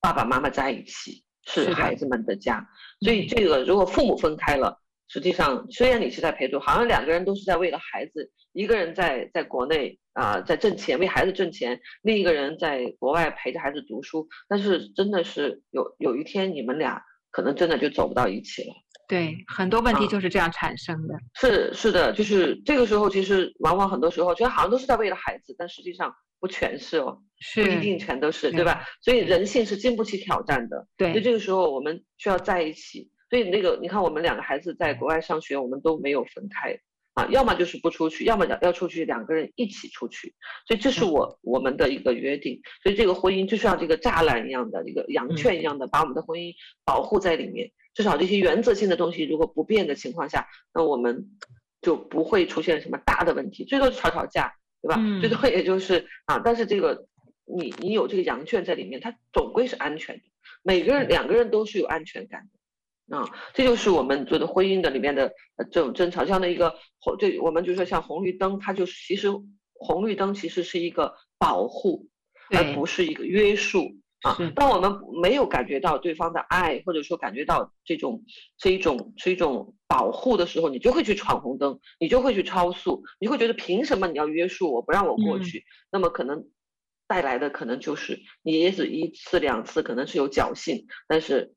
[0.00, 2.68] 爸爸妈妈在一起是孩子们的家，
[3.00, 4.80] 所以这个如果父母分开了。
[5.14, 14.26] 实际上，虽然你是在陪读，好像两个人都是在为了孩子，一个人在在国内啊、呃，在挣钱为孩子挣钱，另一个人在国外陪着孩子读书。
[14.48, 17.00] 但是真的是有有一天你们俩
[17.30, 18.74] 可能真的就走不到一起了。
[19.06, 21.14] 对，很多问题就是这样产生的。
[21.14, 28.84] 啊、是是的，就是这个时候，其实往往很多时候觉得好像都是在为了孩子，但实际上不全是哦，是不一定全都是，对吧？
[29.00, 30.88] 所以人性是经不起挑战的。
[30.96, 33.12] 对，所以这个时候我们需要在一起。
[33.30, 36.78] 所以那个，你看我们两个孩子在国外上学，我们都没有分开
[37.14, 40.34] 啊，要么就是不出去，要么要出去，两个人一起出去。
[40.66, 42.60] 所以这是我我们的一个约定。
[42.82, 46.54] 所以这个婚姻就像这个栅栏一样的，一个羊圈一样的，把我们的婚姻
[46.84, 47.70] 保护在里面。
[47.94, 51.30] 至少这些原则性的东西如果不变的情况下，那我们
[51.80, 54.52] 就不会出现什么大的问题，最多是吵吵架，
[54.82, 55.00] 对吧？
[55.20, 57.06] 最多也就是啊，但是这个
[57.44, 60.22] 你你有这个羊圈在里面，它总归是安全的，
[60.64, 62.58] 每个人两个人都是有安全感的。
[63.10, 65.30] 啊，这就是我们做的婚姻的里面的
[65.70, 69.28] 这种争吵，这样的一个红，这我们就说像红绿灯，它就是其实
[69.74, 72.08] 红绿灯其实是一个保护，
[72.50, 73.90] 而不是一个约束
[74.22, 74.38] 啊。
[74.56, 78.24] 当我们没有感觉到对方的爱，或者说感觉到这种
[78.56, 85.58] 这一种是一种保护的时候，你就会去闯红灯，你就会去超速，你会觉得凭什么你要约束我，不让我过去？
[85.58, 86.46] 嗯、那么可能
[87.06, 91.54] 带来的可能就是你也许一次两次可能是有侥幸，但是。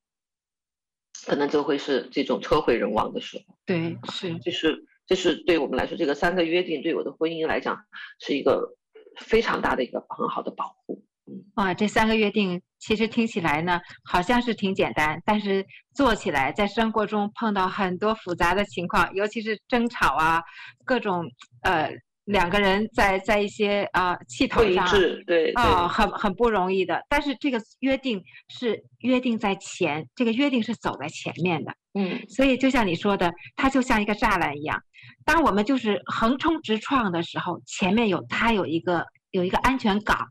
[1.25, 3.55] 可能就会是这种车毁人亡的时候。
[3.65, 7.77] 对，是，就是就是对我们来说，这个三个约定对我的婚姻来讲
[8.19, 8.75] 是一个
[9.17, 11.03] 非常大的一个很好的保护。
[11.25, 20.43] 嗯，哇，这三个约定其实听起来呢，好像是挺简单，但是做起来在生活中碰到很多复杂的情况，尤其是争吵啊，
[20.85, 21.23] 各种
[21.63, 21.91] 呃。
[22.27, 24.85] 两个人在在一些啊、呃、气头上，
[25.25, 27.01] 对啊、哦，很很不容易的。
[27.07, 31.73] 但是这个约定是约定在前，这个约定是走在前面的。
[31.93, 34.81] 嗯，所以就像你说的，它就像一个栅栏一样。
[35.23, 40.27] 当我们就是横冲直撞的时候，前面有它有一个有一个安全港，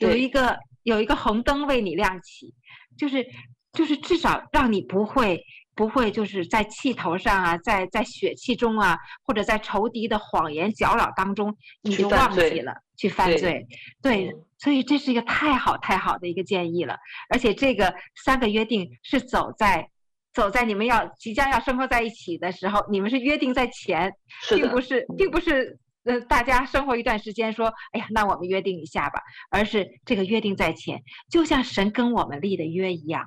[0.00, 2.54] 有一个有一个红灯为你亮起，
[2.96, 3.26] 就是
[3.72, 5.44] 就是至少让你不会。
[5.76, 13.66] 不会就是在气头上啊，在在血气中啊，或者在仇敌的谎言搅扰当中，你就忘记了去犯罪。
[14.00, 16.96] 对，所以这是一个太好太好的一个建议了。
[17.28, 19.90] 而且这个三个约定是走在
[20.32, 24.10] 走在你们要即将要生活在一起的时候，你们是约定在前，
[24.48, 29.20] 并不是并不是呃大家生活一段时间说，哎呀，那我们约定一下吧，
[29.50, 33.26] 而是这个约定在前，就像神跟我们立的约一样。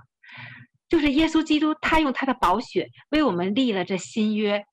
[0.90, 4.66] 就是耶稣基督，他用他的宝血为我们立了这新约，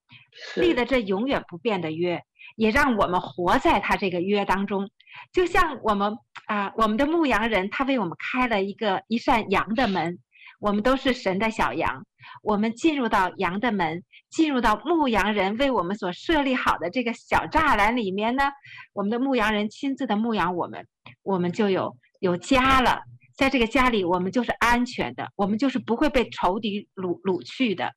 [0.56, 2.22] 立了这永远不变的约，
[2.56, 4.88] 也让我们活在他这个约当中。
[5.32, 10.18] 就像我们啊，我们的牧羊人，他为我们开了一个一扇羊的门，
[10.58, 12.06] 我们都是神的小羊，
[12.42, 18.44] 我们进入到羊的门，进入到牧羊人为我们所设立好的这个小栅栏里面呢，
[18.92, 20.86] 我们的牧羊人亲自的牧养我们，
[21.22, 23.00] 我们就有有家了。
[23.37, 27.93] 在这个家里，我们就是安全的，我们就是不会被仇敌掳掳去的，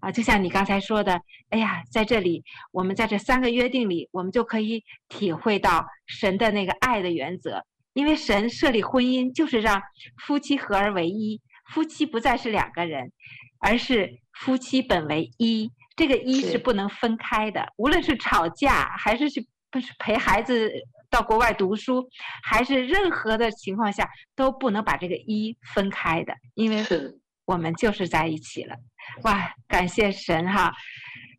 [0.00, 1.20] 啊，就像你刚才说的，
[1.50, 7.62] 哎呀，在这里，我们在这三个约定里，我们就可以体会到神的那个爱的原则，
[7.92, 9.82] 因为神设立婚姻就是让
[10.24, 11.40] 夫妻合而为一，
[11.72, 13.12] 夫妻不再是两个人，
[13.60, 20.72] 而是夫妻本为一，这个一是不能分开的，无论是吵架还是去不是陪孩子。
[21.10, 22.08] 到国外读书，
[22.42, 26.84] 还是任何的情况下都不能把这个一分开的，因为
[27.44, 28.76] 我们就是在一起了。
[29.22, 30.72] 哇，感谢神哈！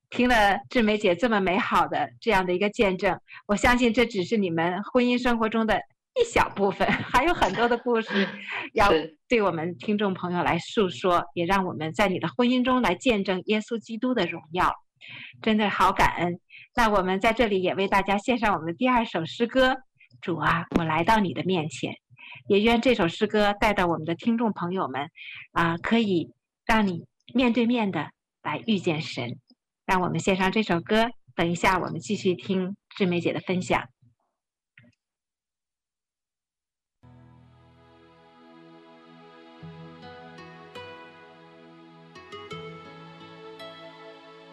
[0.09, 5.79] 听了志梅姐这么美好的这样的一个见证，我相信这只是你们婚姻生活中的
[6.19, 8.27] 一小部分， 还有很多的故事
[8.73, 8.91] 要
[9.27, 14.73] 对我们听众朋友来诉说，也让我们在你的婚姻中来见证耶稣基督的荣耀。
[15.41, 16.39] 真的好感恩。
[16.75, 19.77] 那我们在这里也为大家献上我们的第二首诗歌。
[20.21, 21.93] 主啊，我来到你的面前，
[22.47, 25.09] 也愿这首诗歌带到我们的听众朋友们
[25.53, 26.33] 啊，可以
[26.65, 28.11] 让你面对面的
[28.43, 29.37] 来遇见神。
[29.85, 33.89] 让我们献上这首歌，等一下我们继续听志梅姐的分享。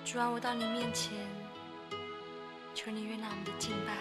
[0.04, 1.10] 主啊，我到你面前，
[2.76, 3.96] 求你悦纳我们的敬拜。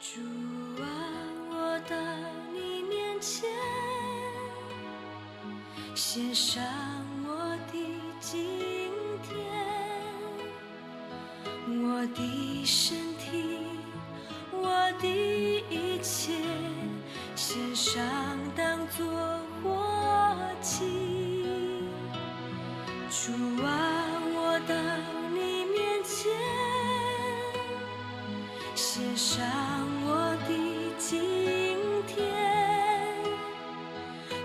[0.00, 0.20] 主
[0.82, 0.84] 啊，
[1.48, 1.96] 我到
[2.52, 3.48] 你面前，
[5.94, 6.60] 献上
[7.24, 7.78] 我的
[8.18, 8.90] 今
[9.22, 9.32] 天，
[11.68, 13.60] 我的身体，
[14.50, 15.06] 我的
[15.70, 16.32] 一切，
[17.36, 18.04] 献上
[18.56, 19.06] 当作
[19.62, 20.74] 活祭。
[23.08, 23.97] 主啊。
[29.18, 29.44] 上
[30.06, 30.54] 我的
[30.96, 31.20] 今
[32.06, 32.24] 天，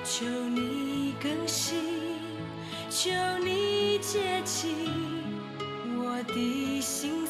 [0.03, 1.77] 求你更新，
[2.89, 3.11] 求
[3.43, 4.75] 你洁净
[5.95, 7.22] 我的心。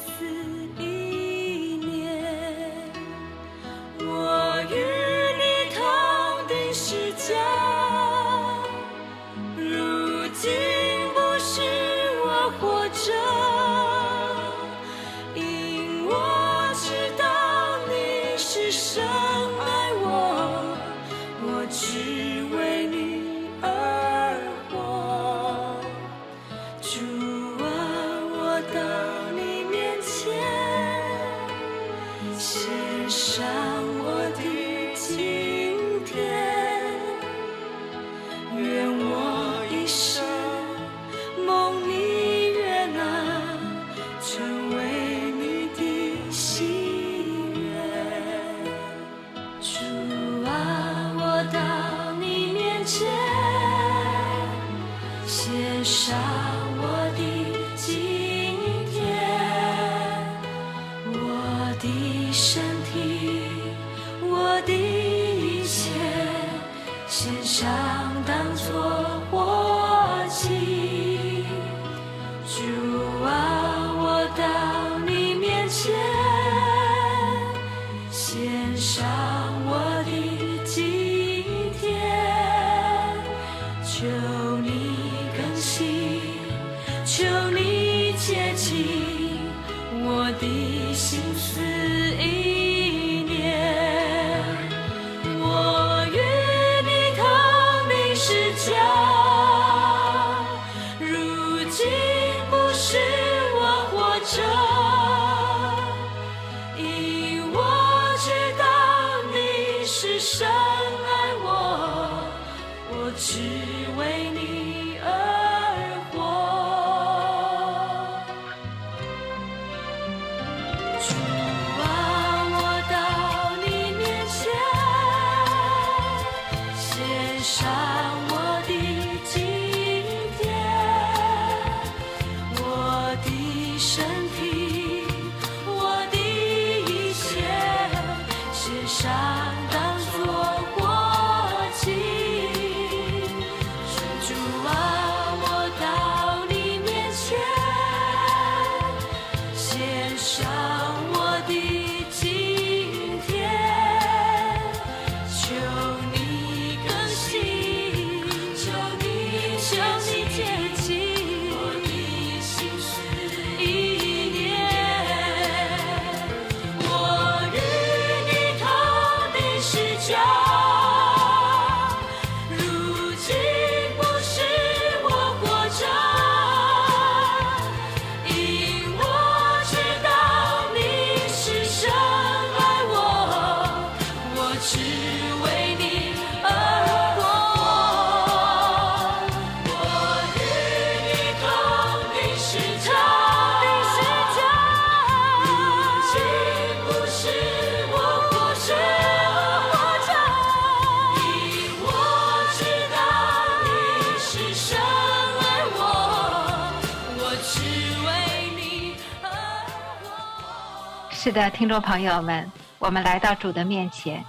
[211.34, 214.24] 的，听众朋友们，我们来到主的面前，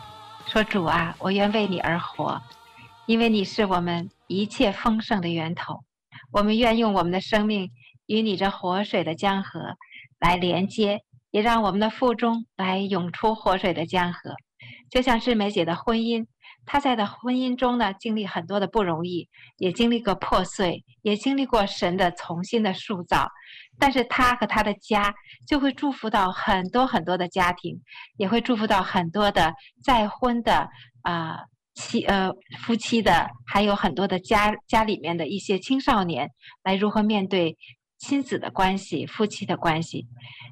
[0.48, 2.42] 说：“主啊，我愿为你而活，
[3.06, 5.82] 因为你是我们一切丰盛的源头。
[6.32, 7.70] 我们愿用我们的生命
[8.08, 9.78] 与你这活水的江河
[10.20, 14.34] 来连接，也让我们的腹中来涌出活水的江河。
[14.90, 16.26] 就像志梅姐的婚姻，
[16.66, 23.30] 她在的婚姻中呢，经历很多的不容易，也经历过破碎，也经历过神的重新的塑造。”
[23.78, 25.14] 但是他和他的家
[25.48, 27.82] 就会祝福到很多很多的家庭，
[28.18, 29.54] 也会祝福到很多的
[29.84, 30.68] 再婚的
[31.02, 31.38] 啊、
[31.74, 36.30] 妻呃夫妻的，还有很多的家家里面的一些青少年
[36.64, 37.58] 来如何面对
[37.98, 40.08] 亲子的关系、夫妻的关系。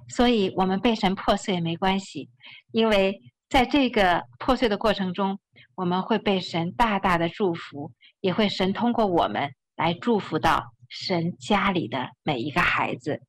[0.09, 2.29] 所以，我们被神破碎也没关系，
[2.71, 5.39] 因为在这个破碎的过程中，
[5.75, 10.72] 我们会被神大大的祝福，也会神通过我们来祝福到。
[10.93, 13.21] 神家里的每一个孩子，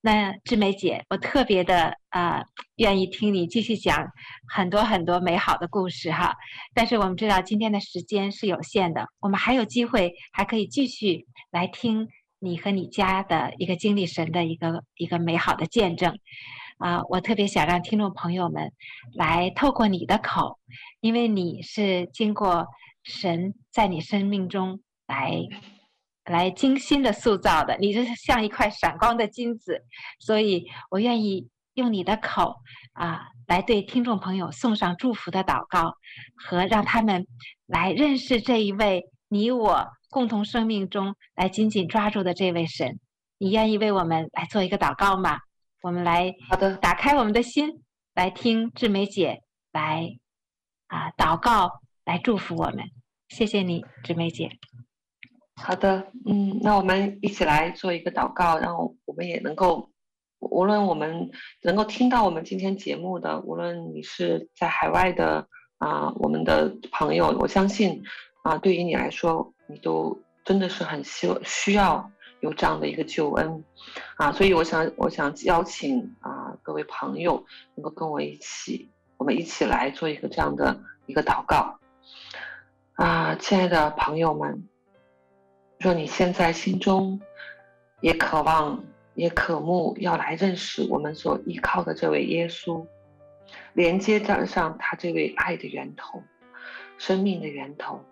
[0.00, 2.44] 那志梅姐，我特别的啊、呃，
[2.76, 4.08] 愿意听你继续讲
[4.48, 6.34] 很多很多美好的故事哈。
[6.74, 12.08] 但是我们知道今天的时间是有限的，我们还有机会，还可以继续来听
[12.40, 16.18] 你和你家的一个经历神的一个一个美好的见证
[16.78, 18.72] 啊、我特别想让听众朋友们
[19.14, 20.58] 来透过你的口，
[21.00, 22.66] 因为你是经过
[23.04, 25.46] 神在你生命中来。
[26.24, 29.84] 来精心的塑造的，你就是像一块闪光的金子，
[30.18, 32.54] 所以我愿意用你的口
[32.92, 35.94] 啊，来对听众朋友送上祝福的祷告，
[36.36, 37.26] 和让他们
[37.66, 42.98] 来认识这一位你我共同生命中来紧紧抓住的这位神。
[43.38, 45.38] 你愿意为我们来做一个祷告吗？
[45.82, 47.82] 我们来好的，打开我们的心，
[48.14, 49.40] 来听志梅姐
[49.72, 50.08] 来
[50.86, 52.84] 啊祷告，来祝福我们。
[53.28, 54.50] 谢谢你，志梅姐。
[55.56, 59.88] 好的，嗯，那我们一起来做一个祷告，然后我们也能够，
[60.40, 61.30] 无论我们
[61.62, 65.46] 能够听到我们今天节目的，无论你是在海外的
[65.78, 68.02] 啊、我们的朋友，我相信
[68.42, 73.64] 啊、对于你来说，你都真的是很需需要有这样的一个救恩
[74.16, 77.44] 啊，所以我想，我想邀请啊、各位朋友
[77.76, 81.78] 能够跟我一起，我们一起来做一个这样的一个祷告
[82.94, 84.68] 啊，亲爱的朋友们。
[85.84, 87.20] 若你现在心中
[88.00, 88.82] 也渴望、
[89.12, 92.86] 也渴慕要来认识我们所依靠的这位耶稣，
[93.74, 96.22] 连接站上他这位爱的源头、
[96.96, 98.02] 生命的源头，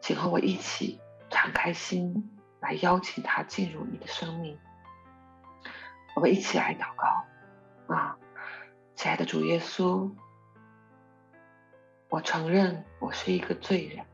[0.00, 0.98] 请和我一起
[1.30, 4.58] 敞开心，来邀请他进入你的生命。
[6.16, 8.18] 我们一起来祷告啊，
[8.96, 10.10] 亲爱的主耶稣，
[12.08, 14.04] 我承认我是一个罪人。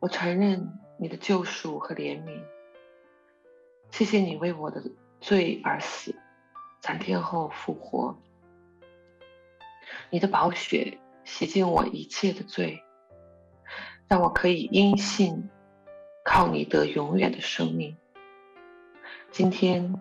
[0.00, 2.42] 我承认你的救赎和怜悯，
[3.90, 4.82] 谢谢你为我的
[5.20, 6.16] 罪而死，
[6.80, 8.18] 三天后复活。
[10.08, 12.82] 你的宝血洗净我一切的罪，
[14.08, 15.50] 让我可以因信
[16.24, 17.94] 靠你得永远的生命。
[19.30, 20.00] 今天，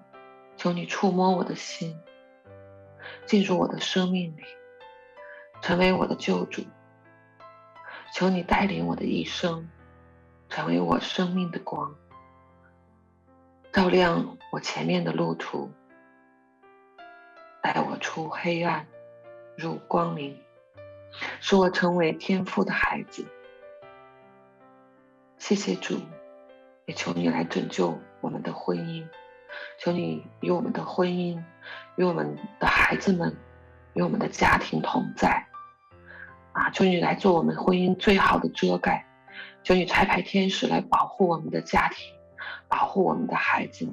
[0.55, 1.99] 求你触摸我的心，
[3.25, 4.43] 进入我的生命里，
[5.61, 6.63] 成为我的救主。
[8.13, 9.69] 求你带领我的一生。
[10.49, 11.95] 成为我生命的光，
[13.71, 15.71] 照亮我前面的路途，
[17.61, 18.87] 带我出黑暗，
[19.55, 20.35] 入光明，
[21.39, 23.23] 使我成为天赋的孩子。
[25.37, 25.99] 谢谢主，
[26.85, 29.07] 也求你来拯救我们的婚姻，
[29.77, 31.43] 求你与我们的婚姻，
[31.95, 33.37] 与我们的孩子们，
[33.93, 35.47] 与我们的家庭同在。
[36.53, 39.05] 啊，求你来做我们婚姻最好的遮盖。
[39.63, 42.13] 求你差派天使来保护我们的家庭，
[42.67, 43.87] 保护我们的孩子。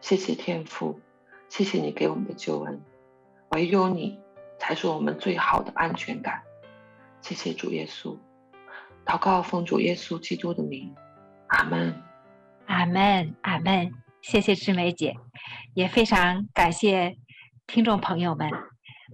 [0.00, 1.00] 谢谢天父，
[1.48, 2.82] 谢谢你给我们的救恩，
[3.50, 4.18] 唯有你
[4.58, 6.42] 才是我们最好的安全感。
[7.20, 8.18] 谢谢主耶稣，
[9.06, 10.92] 祷告奉主耶稣基督的名，
[11.46, 12.02] 阿门，
[12.66, 13.92] 阿门，阿门。
[14.22, 15.16] 谢谢志梅姐，
[15.74, 17.16] 也非常感谢
[17.66, 18.50] 听众朋友们，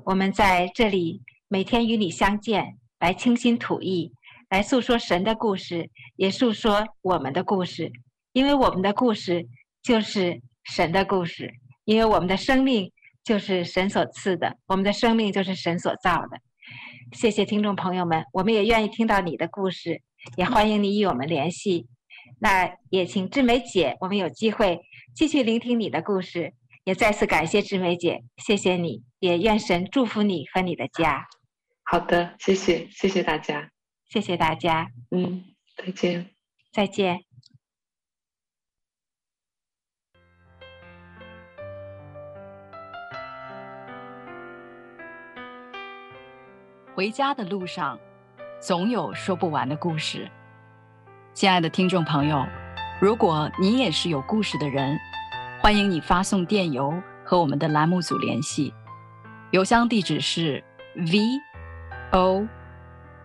[0.05, 4.13] 我们在这里每天与你相见，来倾心吐意。
[4.49, 7.93] 来诉说神的故事，也诉说我们的故事，
[8.33, 9.47] 因为我们的故事
[9.83, 11.53] 就是神的故事，
[11.85, 12.91] 因为我们的生命
[13.23, 16.41] 就是神所赐的，我们的生命就是神所造的。
[17.13, 20.03] 谢谢听众朋友们，我们也愿意听到你的故事，
[20.37, 21.87] 也欢迎你与我们联系。
[22.41, 24.81] 那也请志梅姐，我们有机会
[25.15, 26.53] 继续聆听你的故事。
[26.85, 31.27] 也再次感谢志梅姐，谢谢你，也愿神祝福你和你的家。
[31.83, 33.71] 好的，谢谢，谢谢大家，
[34.09, 35.45] 谢谢大家，嗯，
[35.77, 36.31] 再见，
[36.73, 37.25] 再见。
[46.95, 48.01] 回家的路上，
[48.61, 50.29] 总有说不完的故事。
[51.35, 52.45] 亲爱的听众朋友，
[53.01, 54.99] 如果你也是有故事的人，
[55.61, 56.91] 欢迎你发送电邮
[57.25, 58.73] 和我们的栏目组联系，
[59.51, 60.65] 邮箱地址是
[60.97, 61.21] v
[62.13, 62.49] o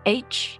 [0.04, 0.60] h